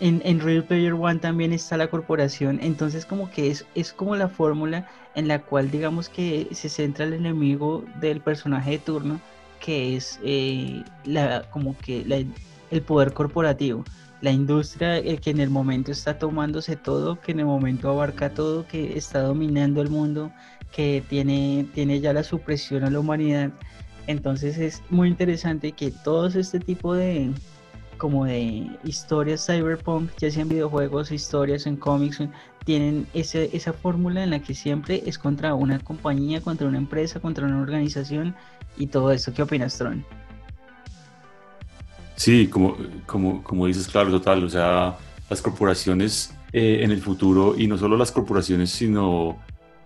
[0.00, 2.58] En, en Ready Player One también está la corporación.
[2.62, 7.04] Entonces como que es, es como la fórmula en la cual digamos que se centra
[7.04, 9.20] el enemigo del personaje de turno,
[9.60, 12.24] que es eh, la, como que la-
[12.70, 13.84] el poder corporativo.
[14.22, 18.32] La industria el que en el momento está tomándose todo, que en el momento abarca
[18.32, 20.32] todo, que está dominando el mundo,
[20.74, 23.50] que tiene, tiene ya la supresión a la humanidad.
[24.06, 27.30] Entonces es muy interesante que todos este tipo de
[27.98, 32.32] como de historias cyberpunk, ya sean videojuegos, historias en cómics, en-
[32.64, 37.20] tienen ese, esa fórmula en la que siempre es contra una compañía, contra una empresa,
[37.20, 38.34] contra una organización
[38.76, 39.32] y todo esto.
[39.34, 40.04] ¿Qué opinas, Tron?
[42.24, 44.44] Sí, como, como, como dices, claro, total.
[44.44, 44.96] O sea,
[45.28, 49.38] las corporaciones eh, en el futuro, y no solo las corporaciones, sino,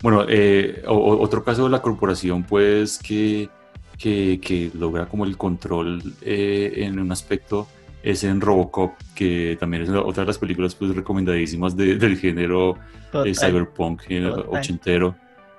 [0.03, 3.49] bueno, eh, o- otro caso de la corporación, pues, que,
[3.97, 7.67] que, que logra como el control eh, en un aspecto
[8.03, 12.77] es en Robocop, que también es otra de las películas pues recomendadísimas de- del género
[13.25, 14.61] eh, cyberpunk eh, Total.
[14.61, 15.17] ochentero.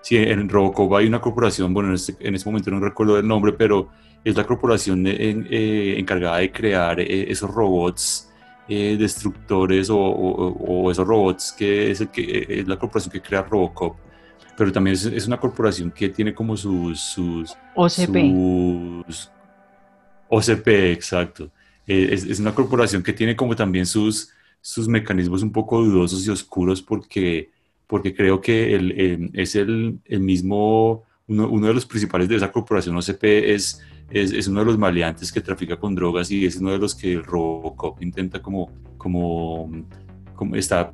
[0.07, 3.27] Sí, en Robocop hay una corporación, bueno, en este, en este momento no recuerdo el
[3.27, 3.89] nombre, pero
[4.23, 8.29] es la corporación en- eh, encargada de crear eh, esos robots
[8.69, 13.11] eh, destructores o, o- o esos robots que es, el que eh, es la corporación
[13.11, 13.97] que crea Robocop.
[14.57, 18.17] Pero también es, es una corporación que tiene como sus, sus, OCP.
[19.07, 19.29] sus
[20.29, 21.51] OCP, exacto.
[21.85, 24.31] Eh, Es, es una corporación que tiene como también sus,
[24.61, 27.51] sus mecanismos un poco dudosos y oscuros porque,
[27.87, 32.35] porque creo que el, el- es el, el mismo, uno, uno de los principales de
[32.35, 36.45] esa corporación OCP es, es, es uno de los maleantes que trafica con drogas y
[36.45, 39.69] es uno de los que el Robocop intenta como, como,
[40.35, 40.91] como está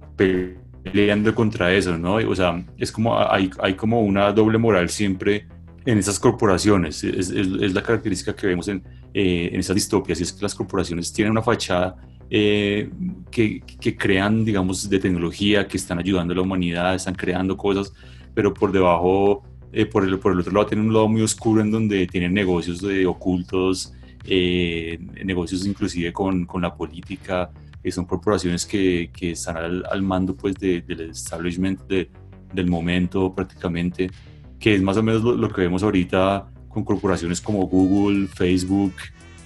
[0.83, 2.15] peleando contra eso, ¿no?
[2.15, 5.47] O sea, es como, hay, hay como una doble moral siempre
[5.85, 7.03] en esas corporaciones.
[7.03, 8.83] Es, es- es la característica que vemos en,
[9.13, 11.95] eh, en esas distopias, y es que las corporaciones tienen una fachada
[12.29, 12.89] eh,
[13.31, 17.93] que, que crean, digamos, de tecnología, que están ayudando a la humanidad, están creando cosas,
[18.33, 21.61] pero por debajo, eh, por, el, por el otro lado, tienen un lado muy oscuro
[21.61, 23.93] en donde tienen negocios de ocultos,
[24.25, 27.51] eh, negocios inclusive con, con la política,
[27.91, 32.09] son corporaciones que, que están al, al mando pues de- del establishment de-
[32.53, 34.09] del momento prácticamente
[34.57, 38.93] que es más o menos lo, lo que vemos ahorita con corporaciones como Google, Facebook,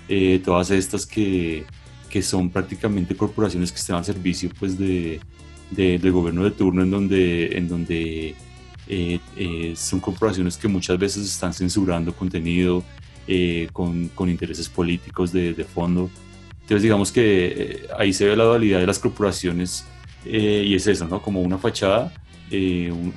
[0.07, 1.63] eh, todas estas que,
[2.09, 5.19] que, son prácticamente corporaciones que están al servicio pues, de,
[5.71, 8.35] de, del gobierno de turno, en donde, en donde
[8.87, 12.83] eh, eh, son corporaciones que muchas veces están censurando contenido
[13.73, 16.09] con, con, intereses políticos de, de, fondo.
[16.61, 19.85] Entonces digamos que ahí se ve la dualidad de las corporaciones
[20.23, 21.21] y es eso, ¿no?
[21.21, 22.13] Como una fachada,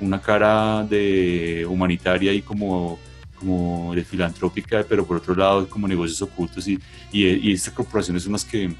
[0.01, 2.99] una cara de humanitaria y como
[3.41, 6.79] como de filantrópica, pero por otro lado como negocios ocultos y,
[7.11, 8.73] y, estas corporaciones son las que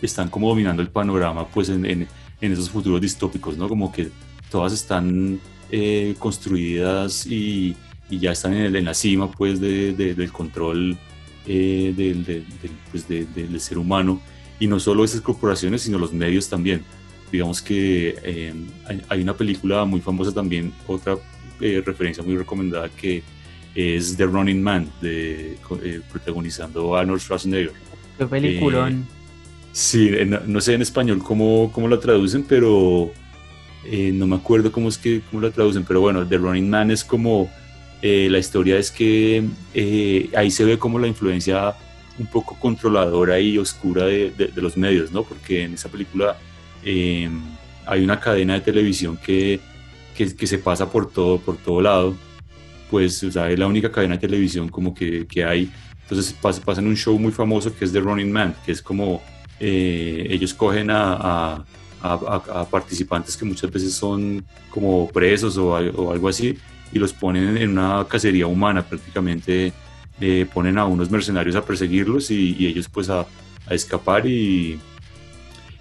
[0.00, 2.08] están como dominando el panorama pues en, en,
[2.40, 3.68] esos futuros distópicos, ¿no?
[3.68, 4.10] Como que
[4.50, 5.40] todas están
[5.70, 7.76] eh, construidas y,
[8.08, 10.96] y, ya están en, en la cima pues de, del control
[11.46, 12.44] eh, del,
[12.92, 14.20] pues del, ser humano
[14.60, 16.84] y no solo esas corporaciones sino los medios también.
[17.32, 18.54] Digamos que eh,
[19.08, 21.16] hay, una película muy famosa también, otra
[21.58, 23.22] referencia muy recomendada que
[23.78, 27.72] es The Running Man, de, eh, protagonizando a Arnold Schwarzenegger.
[28.18, 28.92] Qué peliculón.
[28.92, 29.14] Eh,
[29.70, 30.10] sí,
[30.46, 33.12] no, sé en español cómo, cómo la traducen, pero
[33.84, 36.90] eh, no me acuerdo cómo es que cómo la traducen, pero bueno, The Running Man
[36.90, 37.50] es como
[38.00, 39.44] la historia es que
[40.36, 41.74] ahí se ve como la influencia
[42.16, 45.24] un poco controladora y oscura de, de, los medios, ¿no?
[45.24, 46.36] Porque en esa película
[46.84, 49.58] hay una cadena de televisión que,
[50.16, 52.14] que, que, se pasa por todo, por todo lado
[52.90, 55.70] pues o sea, es la única cadena de televisión como que, que hay.
[56.02, 59.22] Entonces pasa, en un show muy famoso que es The Running Man, que es como
[59.60, 61.64] eh, ellos cogen a, a,
[62.02, 66.56] a, participantes que muchas veces son como presos o, o, algo así
[66.92, 69.72] y los ponen en una cacería humana prácticamente.
[70.20, 73.24] Eh, ponen a unos mercenarios a perseguirlos y, y ellos pues a,
[73.70, 74.80] escapar y,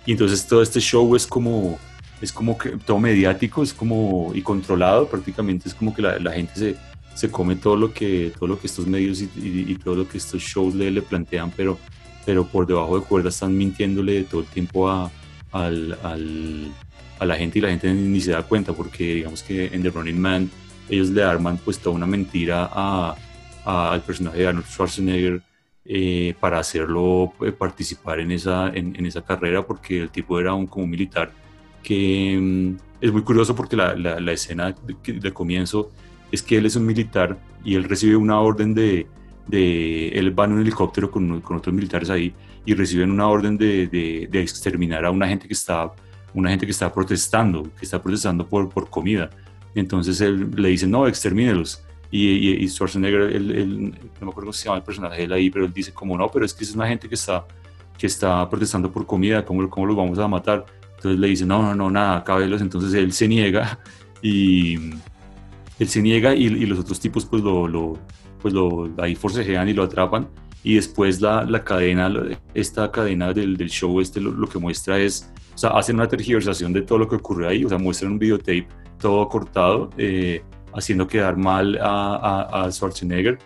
[0.06, 1.80] y entonces todo este show es como
[2.22, 6.34] es como que todo mediático, es como y controlado prácticamente, es como que la, la
[6.34, 6.76] gente se,
[7.18, 10.40] se come todo lo que, todo lo que estos medios y, todo lo que estos
[10.40, 11.80] shows le, plantean, pero,
[12.28, 15.12] pero por debajo de cuerda están mintiéndole todo el tiempo a,
[15.52, 16.72] al, al,
[17.18, 19.90] a la gente y la gente ni se da cuenta porque digamos que en The
[19.90, 20.52] Running Man
[20.90, 23.16] ellos le arman pues toda una mentira a,
[23.66, 25.42] al personaje de Arnold Schwarzenegger
[25.86, 30.68] eh, para hacerlo eh, participar en esa, en, esa carrera porque el tipo era un
[30.68, 31.32] como militar
[31.82, 35.92] que mm, es muy curioso porque la, la, escena de comienzo
[36.32, 39.08] es que él es un militar y él recibe una orden de,
[39.48, 42.34] de él va en un helicóptero con, con otros militares ahí
[42.66, 45.92] y reciben una orden de, de, de, exterminar a una gente que está
[46.34, 49.30] una gente que está protestando, que está protestando por, por comida.
[49.74, 51.82] Entonces él le dice, no, extermínelos.
[52.12, 55.50] Y, y, y Schwarzenegger, él, no me acuerdo cómo se llama el personaje él ahí,
[55.50, 57.46] pero él dice, como no, pero es que es una gente que está,
[57.98, 60.66] que está protestando por comida, ¿cómo, cómo los vamos a matar?
[60.96, 62.62] Entonces le dice, no, no, no, nada, cábelos.
[62.62, 63.80] Entonces él se niega
[64.22, 64.78] y,
[65.80, 68.00] él se niega y, y los otros tipos pues lo, lo,
[68.42, 70.28] pues lo ahí forcejean y lo atrapan
[70.64, 72.12] y después la, la cadena,
[72.54, 76.08] esta cadena del, del show este lo, lo, que muestra es, o sea, hacen una
[76.08, 78.68] tergiversación de todo lo que ocurrió ahí, o sea, muestran un videotape
[79.00, 80.42] todo cortado, eh,
[80.74, 83.38] haciendo quedar mal a, a, a Schwarzenegger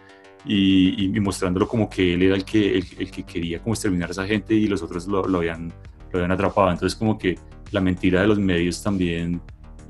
[0.46, 4.10] y, y, mostrándolo como que él era el que, el, el, que quería como exterminar
[4.10, 5.72] a esa gente y los otros lo, lo, habían,
[6.12, 6.72] lo habían atrapado.
[6.72, 7.38] Entonces como que
[7.72, 9.42] la mentira de los medios también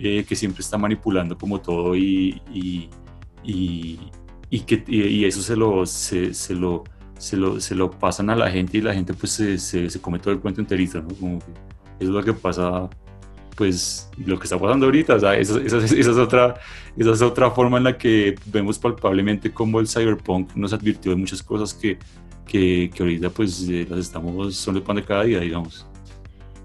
[0.04, 2.89] eh, que siempre está manipulando como todo y, y,
[3.43, 3.99] y,
[4.49, 6.84] y que, y, eso se lo, se, se, lo,
[7.20, 10.02] se, lo, se lo pasan a la gente y la gente pues se, se, se
[10.02, 11.10] come todo el cuento enterito, ¿no?
[11.10, 11.52] Como que
[11.99, 12.89] eso es lo que pasa
[13.56, 16.60] pues lo que está pasando ahorita, o sea, esa, esa, esa, es otra,
[16.97, 21.18] esa es otra forma en la que vemos palpablemente cómo el cyberpunk nos advirtió de
[21.18, 21.99] muchas cosas que,
[22.47, 25.86] que, que ahorita pues eh, las estamos, son el pan de cada día, digamos.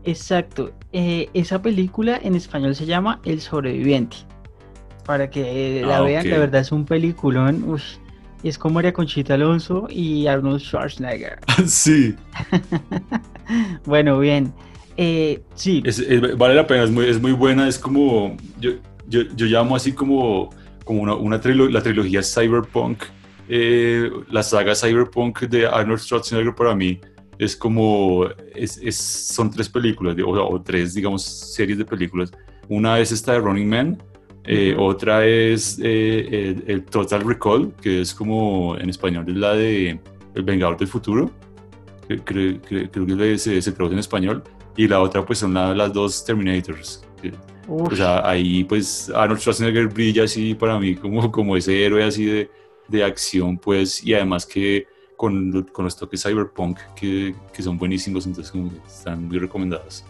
[0.07, 0.72] Exacto.
[0.92, 4.16] Eh, esa película en español se llama El sobreviviente.
[5.04, 6.30] Para que la ah, vean, okay.
[6.30, 7.64] la verdad es un peliculón.
[7.68, 7.82] Uf,
[8.42, 11.38] es como María Conchita Alonso y Arnold Schwarzenegger.
[11.66, 12.14] sí.
[13.84, 14.52] bueno, bien.
[14.96, 15.82] Eh, sí.
[15.84, 17.68] Es, es, vale la pena, es muy, es muy buena.
[17.68, 18.36] Es como.
[18.61, 18.72] Yo,
[19.09, 20.50] yo, yo llamo así como,
[20.84, 23.02] como una, una trilo la trilogía Cyberpunk.
[23.48, 27.00] Eh, la saga Cyberpunk de Arnold Schwarzenegger para mí
[27.39, 32.30] es como, es, es, son tres películas, o, o, tres, digamos, series de películas.
[32.68, 34.03] Una es esta de Running Man,
[34.45, 34.95] eh, uh -huh.
[34.95, 40.01] otra es eh, el, el, Total Recall, que es como, en español, es la de
[40.34, 41.30] El Vengador del Futuro,
[42.09, 44.43] que, creo, que, creo que se, se traduce en español,
[44.76, 47.03] y la otra pues son la, las dos Terminators.
[47.20, 47.32] Que,
[47.68, 52.24] o sea, ahí pues Arnold Schwarzenegger brilla así para mí como, como ese héroe así
[52.24, 52.51] de,
[52.89, 54.87] de acción, pues, y además que
[55.17, 58.53] con, con los toques cyberpunk que, que son buenísimos, entonces
[58.87, 60.05] están muy recomendados.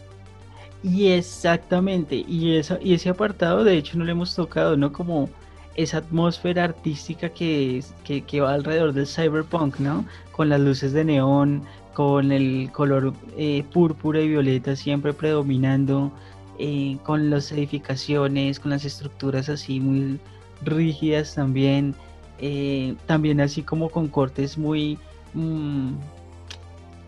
[0.83, 4.93] Y exactamente, y, eso, y ese apartado de hecho no lo hemos tocado, ¿no?
[4.93, 5.29] Como
[5.75, 10.05] esa atmósfera artística que, que, que va alrededor del cyberpunk, ¿no?
[10.33, 11.63] Con las luces de neón,
[11.95, 16.13] con el color eh, púrpura y violeta siempre predominando,
[16.59, 20.19] eh, con las edificaciones, con las estructuras así muy
[20.63, 21.95] rígidas también,
[22.39, 24.99] eh, también así como con cortes muy...
[25.35, 25.93] mm,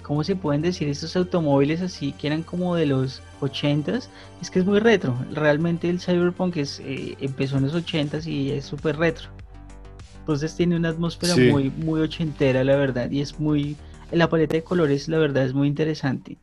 [0.03, 4.09] ¿Cómo se pueden decir estos automóviles así que eran como de los 80s?
[4.41, 5.15] Es que es muy retro.
[5.33, 9.29] Realmente el Cyberpunk es, eh, empezó en los 80s y es súper retro.
[10.21, 11.51] Entonces tiene una atmósfera Sí.
[11.51, 13.11] muy, muy ochentera, la verdad.
[13.11, 13.77] Y es muy.
[14.11, 16.39] La paleta de colores, la verdad, es muy interesante.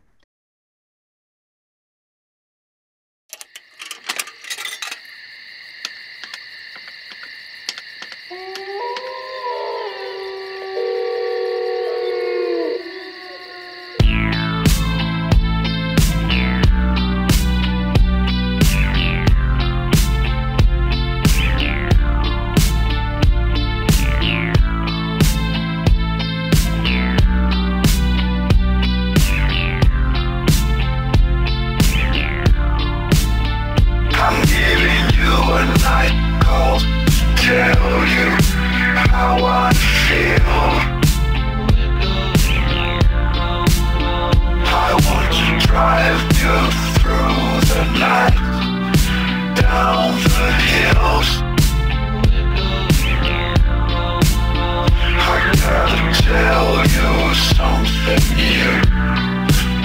[55.17, 58.71] I gotta tell you something you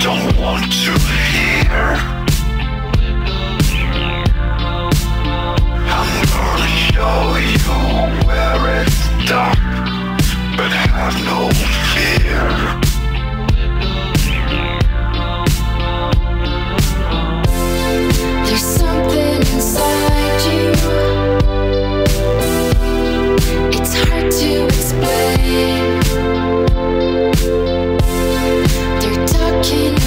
[0.01, 0.93] don't want to
[1.31, 1.87] hear.
[5.89, 7.77] I'm gonna show you
[8.27, 9.59] where it's dark,
[10.57, 11.39] but have no
[11.93, 12.49] fear.
[18.45, 20.20] There's something inside
[23.93, 24.31] They're
[29.27, 30.00] talking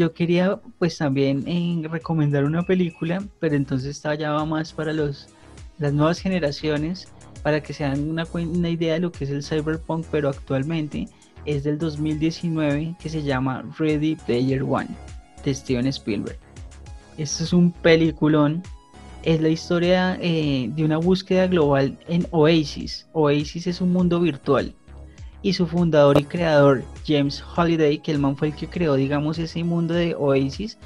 [0.00, 5.28] yo quería, pues también eh, recomendar una película, pero entonces esta ya más para los,
[5.78, 7.08] las nuevas generaciones,
[7.42, 11.06] para que se dan una, una idea de lo que es el cyberpunk, pero actualmente
[11.44, 14.88] es del 2019, que se llama Ready Player One,
[15.44, 16.38] de Steven Spielberg.
[17.18, 18.62] Esto es un peliculón.
[19.22, 23.06] Es la historia eh, de una búsqueda global en Oasis.
[23.12, 24.74] Oasis es un mundo virtual.
[25.42, 29.38] Y su fundador y creador, James Holiday, que el man fue el que creó, digamos,
[29.38, 30.76] ese mundo de Oasis,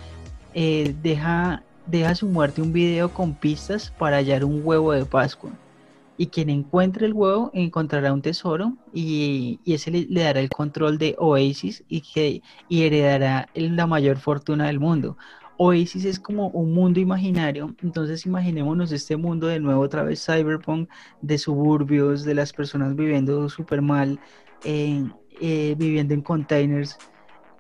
[0.55, 5.51] eh, deja, deja su muerte un video con pistas para hallar un huevo de Pascua.
[6.17, 10.97] Y quien encuentre el huevo encontrará un tesoro y, y ese le, dará el control
[10.99, 15.17] de Oasis y, que, y heredará la mayor fortuna del mundo.
[15.57, 20.89] Oasis es como un mundo imaginario, entonces imaginémonos este mundo de nuevo otra vez cyberpunk,
[21.23, 24.19] de suburbios, de las personas viviendo súper mal,
[24.65, 26.99] eh, viviendo en containers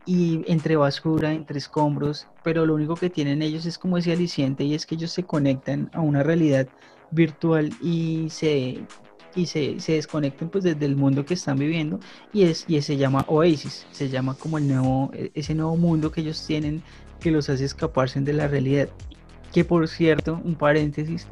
[0.06, 4.64] y entre basura, entre escombros, pero lo único que tienen ellos es como ese aliciente
[4.64, 6.68] y es que ellos se conectan a una realidad
[7.10, 8.86] virtual y se
[9.36, 11.98] y se, se desconectan pues desde el mundo que están viviendo
[12.32, 16.10] y es y se llama Oasis, se llama como el nuevo e- ese nuevo mundo
[16.12, 16.82] que ellos tienen
[17.20, 18.88] que los hace escaparse de la realidad.
[19.52, 21.26] Que por cierto, un paréntesis,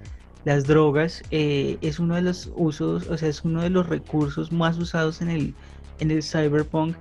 [0.44, 4.50] las drogas eh, es uno de los usos, o sea, es uno de los recursos
[4.52, 5.54] más usados en el,
[6.00, 6.96] en el cyberpunk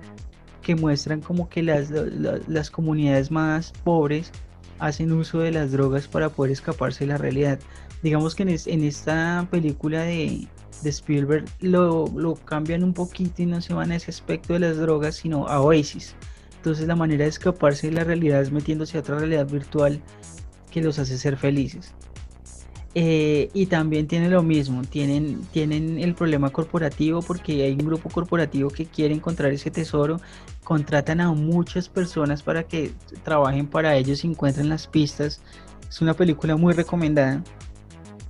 [0.62, 4.30] que muestran como que las, la- las comunidades más pobres
[4.78, 7.58] hacen uso de las drogas para poder escaparse de la realidad.
[8.02, 10.46] Digamos que en, en esta película de,
[10.82, 14.60] de Spielberg lo, lo cambian un poquito y no se van a ese aspecto de
[14.60, 16.14] las drogas, sino a Oasis.
[16.56, 20.00] Entonces la manera de escaparse de la realidad es metiéndose a otra realidad virtual
[20.70, 21.92] que los hace ser felices.
[22.94, 28.10] Eh, y también tiene lo mismo, tienen, tienen el problema corporativo porque hay un grupo
[28.10, 30.20] corporativo que quiere encontrar ese tesoro,
[30.62, 32.92] contratan a muchas personas para que
[33.24, 35.40] trabajen para ellos y encuentren las pistas.
[35.88, 37.42] Es una película muy recomendada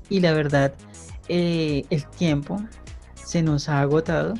[0.09, 0.73] y la verdad
[1.29, 2.63] eh, el tiempo
[3.15, 4.35] se nos ha agotado.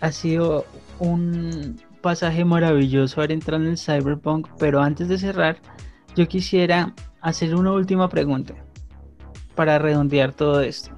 [0.00, 0.66] Ha sido
[0.98, 5.58] un pasaje maravilloso haber entrado en el cyberpunk, pero antes de cerrar,
[6.16, 8.54] yo quisiera hacer una última pregunta
[9.54, 10.90] para redondear todo esto.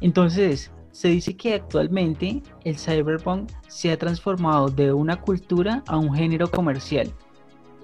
[0.00, 6.14] Entonces, se dice que actualmente el cyberpunk se ha transformado de una cultura a un
[6.14, 7.10] género comercial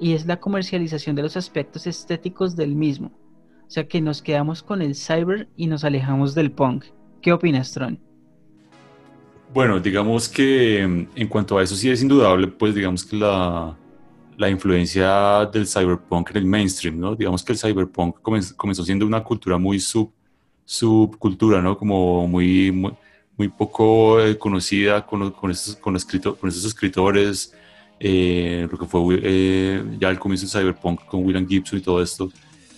[0.01, 3.11] y es la comercialización de los aspectos estéticos del mismo.
[3.67, 6.85] O sea que nos quedamos con el cyber y nos alejamos del punk.
[7.21, 7.99] ¿Qué opinas, Tron?
[9.53, 13.77] Bueno, digamos que mm, en cuanto a eso sí es indudable, pues digamos que la,
[14.39, 17.15] la influencia del cyberpunk en el mainstream, ¿no?
[17.15, 20.11] Digamos que el cyberpunk comenz- comenzó siendo una cultura muy sub,
[20.65, 21.77] subcultura, ¿no?
[21.77, 22.93] Como muy, muy,
[23.37, 27.53] muy poco eh, conocida con, con, estos, con, con estos escritores,
[27.99, 32.01] eh, lo que fue eh, ya al comienzo del cyberpunk con William Gibson y todo
[32.01, 32.31] esto.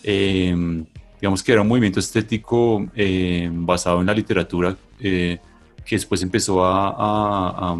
[0.03, 0.82] Eh,
[1.20, 5.39] digamos que era un movimiento estético eh, basado en la literatura eh,
[5.85, 7.78] que después empezó a, a- a,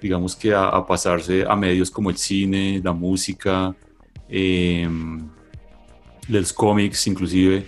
[0.00, 3.74] digamos que a, a pasarse a medios como el cine, la música,
[4.28, 4.88] eh,
[6.28, 7.64] los cómics inclusive,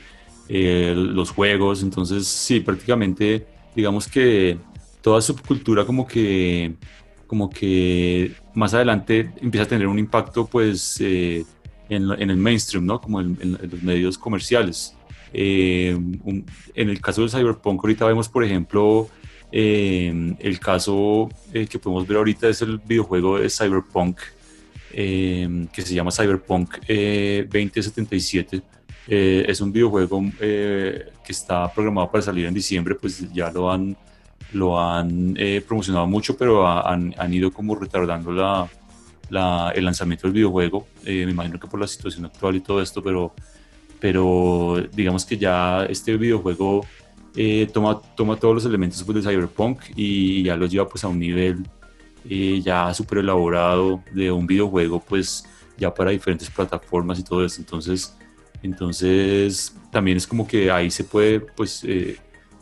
[0.49, 4.59] eh, los juegos, entonces sí, prácticamente digamos que
[5.01, 6.75] toda subcultura como que
[7.27, 11.45] como que más adelante empieza a tener un impacto pues eh,
[11.89, 13.01] en, en el mainstream, ¿no?
[13.01, 14.97] Como en- en los medios comerciales.
[15.33, 15.95] Eh,
[16.25, 16.45] un-
[16.75, 19.09] en el caso del cyberpunk ahorita vemos por ejemplo
[19.53, 24.19] eh, el caso eh, que podemos ver ahorita es el videojuego de Cyberpunk
[24.93, 28.63] eh, que se llama Cyberpunk eh, 2077.
[29.09, 33.71] Eh, es un videojuego eh, que está programado para salir en diciembre, pues ya lo
[33.71, 33.97] han,
[34.53, 38.69] lo han eh, promocionado mucho, pero ha- han, han ido como retardando la,
[39.31, 40.87] la- el lanzamiento del videojuego.
[41.05, 43.33] Eh, me imagino que por la situación actual y todo esto, pero,
[43.99, 46.85] pero digamos que ya este videojuego
[47.37, 51.09] eh, toma, toma todos los elementos pues, de Cyberpunk y ya los lleva pues a
[51.09, 51.67] un nivel
[52.29, 55.45] eh, ya súper elaborado de un videojuego pues
[55.79, 57.61] ya para diferentes plataformas y todo eso.
[57.61, 58.17] Entonces,
[58.63, 62.19] entonces también es como que ahí se puede pues eh,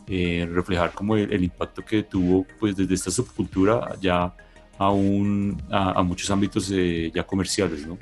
[0.07, 4.33] eh, reflejar como el, el impacto que tuvo pues desde esta subcultura ya
[4.77, 7.97] a, un, a, a muchos ámbitos eh, ya comerciales, ¿no?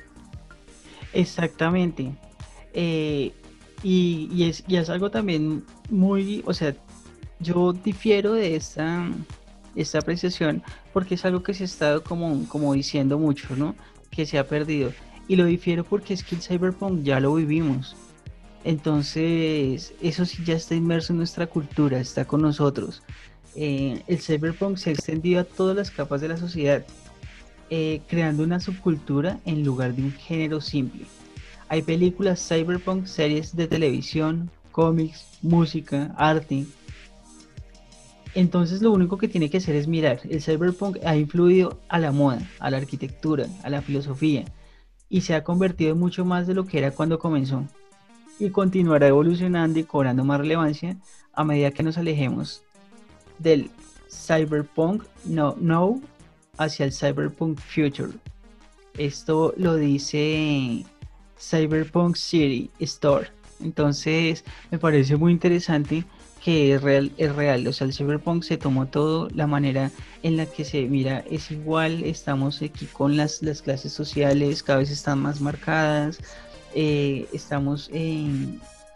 [1.12, 2.12] Exactamente.
[2.74, 3.32] Eh,
[3.84, 6.76] y, y es, y es algo también muy, o sea,
[7.40, 9.10] yo difiero de esta,
[9.76, 10.64] esta apreciación
[10.94, 13.76] porque es algo que se ha estado como, como diciendo mucho, ¿no?
[14.10, 14.92] Que se ha perdido.
[15.28, 17.96] Y lo difiero porque es que el cyberpunk ya lo vivimos.
[18.64, 23.04] Entonces, eso sí ya está inmerso en nuestra cultura, está con nosotros.
[23.56, 26.86] Eh, el cyberpunk se ha extendido a todas las capas de la sociedad,
[27.70, 31.06] eh, creando una subcultura en lugar de un género simple.
[31.70, 36.66] Hay películas cyberpunk, series de televisión, cómics, música, arte.
[38.36, 40.22] Entonces lo único que tiene que hacer es mirar.
[40.30, 44.46] El cyberpunk ha influido a la moda, a la arquitectura, a la filosofía
[45.10, 47.66] y se ha convertido en mucho más de lo que era cuando comenzó.
[48.40, 50.98] Y continuará evolucionando y cobrando más relevancia
[51.34, 52.64] a medida que nos alejemos
[53.40, 53.70] del
[54.10, 56.02] cyberpunk no, no
[56.58, 58.14] hacia el cyberpunk future.
[58.98, 60.86] Esto lo dice
[61.40, 63.30] Cyberpunk City Store.
[63.62, 66.04] Entonces me parece muy interesante
[66.44, 67.68] que es real, es real.
[67.68, 69.92] O sea, el Cyberpunk se tomó todo, la manera
[70.24, 72.04] en la que se mira es igual.
[72.04, 76.20] Estamos aquí con las, las clases sociales, cada vez están más marcadas.
[76.76, 77.90] eh, estamos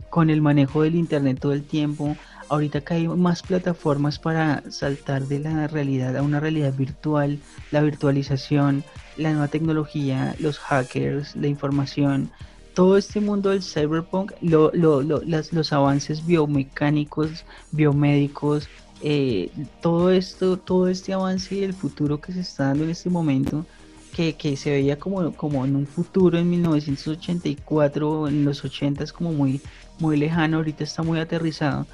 [0.10, 2.16] con el manejo del internet todo el tiempo.
[2.52, 7.40] Ahorita que hay más plataformas para saltar de la realidad a una realidad virtual,
[7.72, 8.84] la virtualización,
[9.16, 12.30] la nueva tecnología, los hackers, la información,
[12.74, 18.68] todo este mundo del cyberpunk, lo- lo- lo- las- los avances biomecánicos, biomédicos,
[19.00, 19.50] eh,
[19.82, 23.66] todo esto, todo este avance y el futuro que se está dando en este momento
[24.12, 29.14] que, que se veía como, como en un futuro en 1984, en los 80 es
[29.14, 29.62] como muy,
[30.00, 31.88] muy lejano, ahorita está muy aterrizado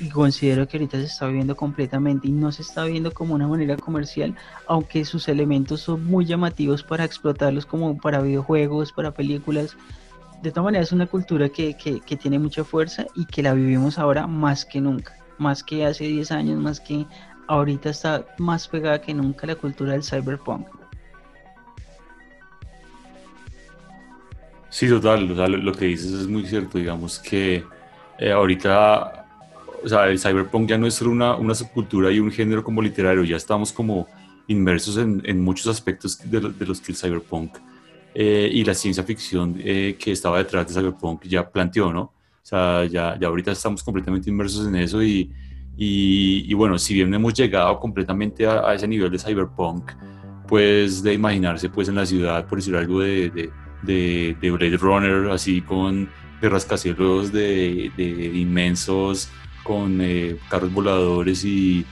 [0.00, 3.48] y considero que ahorita se está viviendo completamente y no se está viendo como una
[3.48, 4.34] manera comercial,
[4.66, 9.76] aunque sus elementos son muy llamativos para explotarlos como para videojuegos, para películas.
[10.42, 13.98] De todas maneras es una cultura que, que, tiene mucha fuerza y que la vivimos
[13.98, 17.04] ahora más que nunca, más que hace 10 años, más que
[17.48, 20.68] ahorita está más pegada que nunca la cultura del cyberpunk.
[24.70, 27.64] Sí, total, lo que dices es muy cierto, digamos que
[28.18, 29.17] eh, ahorita,
[29.82, 32.82] o sea, el cyberpunk ya no es solo una, una subcultura y un género como
[32.82, 34.06] literario, ya estamos como
[34.48, 37.58] inmersos en, en muchos aspectos de, de los que el cyberpunk
[38.14, 42.00] eh, y la ciencia ficción eh, que estaba detrás de cyberpunk ya planteó, ¿no?
[42.02, 42.12] O
[42.48, 45.30] sea, ya, ya ahorita estamos completamente inmersos en eso y,
[45.76, 49.92] y, y bueno, si bien hemos llegado completamente a, a ese nivel de cyberpunk,
[50.48, 53.50] pues de imaginarse pues en la ciudad, por decir algo de, de,
[53.82, 56.08] de, de Blade Runner, así con
[56.40, 59.28] de rascacielos de, de inmensos,
[59.68, 61.84] con eh, carros voladores y,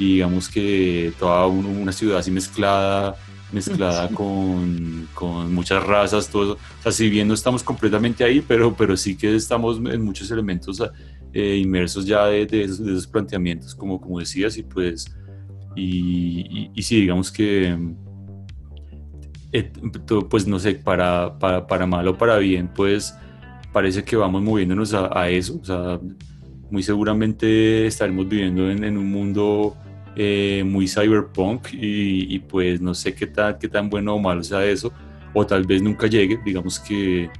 [0.00, 3.14] y digamos que toda un- una ciudad así mezclada,
[3.52, 4.14] mezclada Sí.
[4.14, 6.52] con, con muchas razas, todo eso.
[6.80, 10.28] O sea, si bien no estamos completamente ahí, pero, pero sí que estamos en muchos
[10.32, 10.82] elementos
[11.32, 15.06] eh, inmersos ya de, de esos, de esos planteamientos, como, como decías, y pues,
[15.76, 17.76] y, y, y sí, digamos que,
[19.52, 19.70] eh,
[20.28, 23.14] pues no sé, para, para, para mal o para bien, pues
[23.72, 26.00] parece que vamos moviéndonos a, a eso, o sea,
[26.70, 29.76] muy seguramente estaremos viviendo en, en un mundo
[30.16, 34.42] eh, muy cyberpunk y, y, pues no sé qué tan, qué tan bueno o malo
[34.42, 34.92] sea eso,
[35.32, 37.30] o tal vez nunca llegue, digamos que,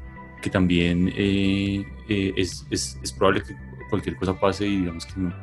[0.40, 3.54] que también eh, eh, es, es, es probable que
[3.88, 5.34] cualquier cosa pase y digamos que no,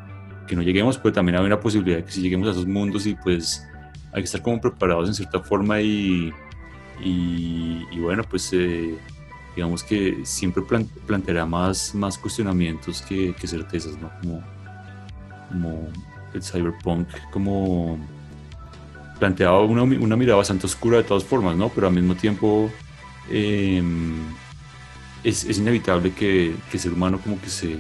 [0.48, 3.06] que no lleguemos, pero también hay una posibilidad de que si lleguemos a esos mundos
[3.06, 3.68] y pues
[4.14, 6.34] hay que estar como preparados en cierta forma y,
[7.04, 8.96] y, y bueno, pues eh,
[9.58, 14.12] digamos que siempre plan- planteará más, más cuestionamientos que, certezas, ¿no?
[14.22, 14.44] Como,
[15.50, 15.88] como
[16.32, 17.98] el cyberpunk, como
[19.18, 21.70] planteaba una, una mirada bastante oscura de todas formas, ¿no?
[21.70, 22.70] Pero al mismo tiempo
[23.32, 23.82] eh,
[25.24, 27.78] es, es, inevitable que, que el ser humano como que se,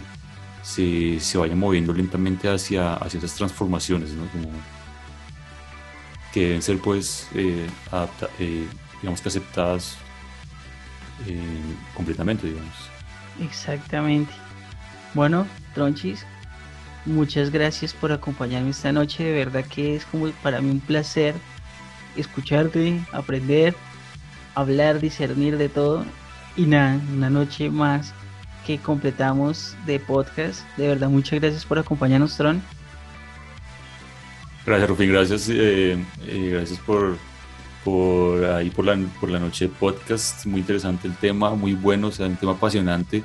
[0.64, 4.26] se, se vaya moviendo lentamente hacia, hacia esas transformaciones, ¿no?
[4.32, 4.50] Como
[6.34, 7.68] que deben ser pues eh,
[8.40, 8.68] eh,
[9.00, 10.00] digamos que aceptadas
[11.26, 11.42] eh,
[11.94, 12.74] completamente, digamos.
[13.42, 14.32] Exactamente.
[15.14, 16.26] Bueno, Tronchis,
[17.06, 19.24] muchas gracias por acompañarme esta noche.
[19.24, 21.36] De verdad que es como para mí un placer
[22.16, 23.76] escucharte, aprender,
[24.56, 26.06] hablar, discernir de todo.
[26.56, 28.14] Y nada, una noche más
[28.66, 30.62] que completamos de podcast.
[30.76, 32.62] De verdad, muchas gracias por acompañarnos, Tron.
[34.66, 37.18] Gracias, Rufín, gracias, eh, eh, gracias por,
[37.88, 40.46] por ahí por la, por la noche de podcast.
[40.46, 43.24] Muy interesante el tema, muy bueno, o sea, un tema apasionante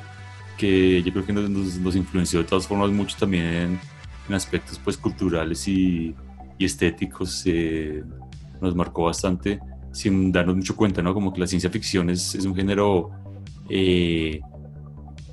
[0.56, 3.80] que yo creo que nos, nos, nos influenció de todas formas mucho también
[4.28, 6.14] en, aspectos pues culturales y,
[6.58, 7.42] y estéticos.
[7.44, 8.04] Eh,
[8.60, 9.58] nos marcó bastante
[9.90, 11.12] sin darnos mucho cuenta, ¿no?
[11.12, 13.10] Como que la ciencia ficción es, es un género
[13.68, 14.40] eh,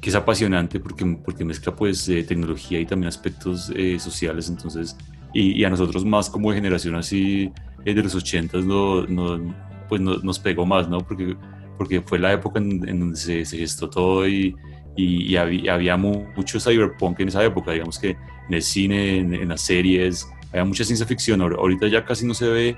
[0.01, 4.97] que es apasionante porque, porque mezcla pues eh, tecnología y también aspectos eh, sociales, entonces
[5.34, 7.51] y, y, a nosotros más como de generación así
[7.85, 9.56] eh, de los ochentas no, no,
[9.88, 10.99] pues no, nos pegó más, ¿no?
[10.99, 11.35] Porque,
[11.77, 14.56] porque fue la época en, en donde se, se, gestó todo y,
[14.95, 19.34] y, y había, había, mucho cyberpunk en esa época, digamos que en el cine, en,
[19.34, 22.77] en las series, había mucha ciencia ficción, ahorita ya casi no se ve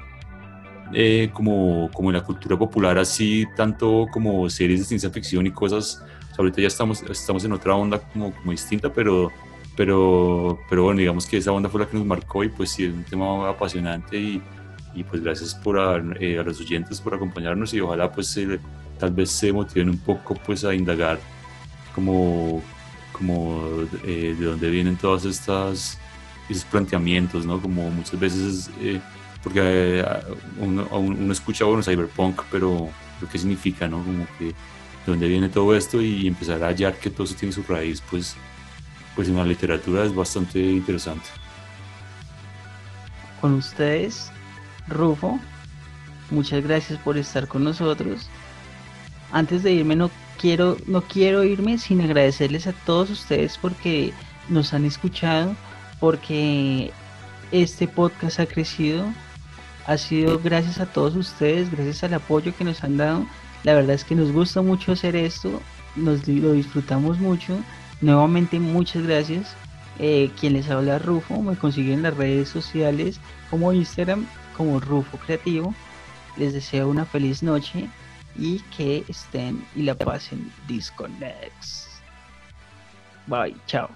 [0.93, 5.51] eh, como, como en la cultura popular así, tanto como series de ciencia ficción y
[5.51, 9.31] cosas, o sea, ahorita ya estamos, estamos en otra onda como, como distinta, pero
[9.81, 12.85] pero, pero bueno, digamos que esa onda fue la que nos marcó y pues sí,
[12.85, 14.39] es un tema apasionante y,
[14.93, 18.59] y pues gracias por a, eh, a, los oyentes por acompañarnos y ojalá pues eh,
[18.99, 21.19] tal vez se motiven un poco pues a indagar
[21.95, 22.61] como,
[23.11, 25.97] como eh, de dónde vienen todas estas
[26.47, 27.59] esos planteamientos, ¿no?
[27.59, 29.01] Como muchas veces, eh,
[29.41, 30.05] porque
[30.59, 32.87] uno, uno, escucha, bueno, cyberpunk, pero
[33.31, 34.03] ¿qué significa, no?
[34.03, 34.53] Como que de
[35.07, 38.37] dónde viene todo esto y empezar a hallar que todo eso tiene su raíz, pues
[39.15, 41.25] pues en la literatura es bastante interesante.
[43.39, 44.31] Con ustedes,
[44.87, 45.39] Rufo,
[46.29, 48.29] muchas gracias por estar con nosotros.
[49.31, 54.13] Antes de irme no quiero no quiero irme sin agradecerles a todos ustedes porque
[54.49, 55.55] nos han escuchado,
[55.99, 56.91] porque
[57.51, 59.05] este podcast ha crecido.
[59.87, 63.25] Ha sido gracias a todos ustedes, gracias al apoyo que nos han dado.
[63.63, 65.61] La verdad es que nos gusta mucho hacer esto,
[65.95, 67.57] nos lo disfrutamos mucho.
[68.01, 69.55] Nuevamente muchas gracias.
[69.99, 73.19] Eh, quien les habla Rufo, me consiguen en las redes sociales
[73.49, 74.25] como Instagram
[74.55, 75.73] como Rufo Creativo
[76.37, 77.89] Les deseo una feliz noche
[78.35, 82.01] y que estén y la pasen Disconnects.
[83.27, 83.89] Bye, chao.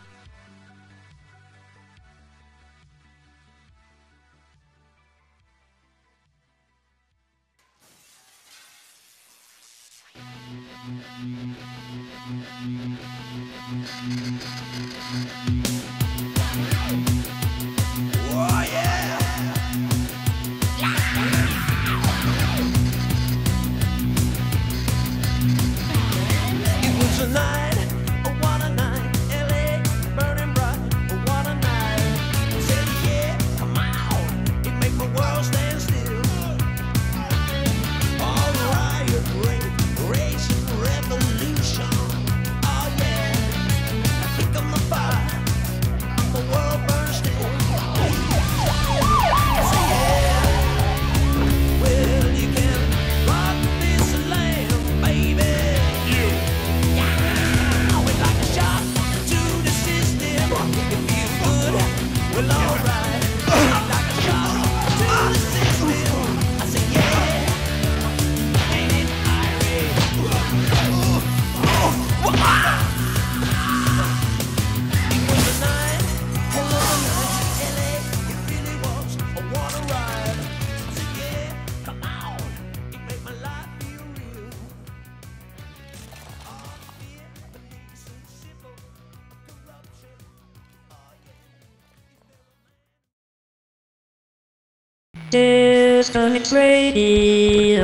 [95.35, 97.83] Disco Radio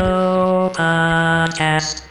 [0.73, 2.10] Podcast.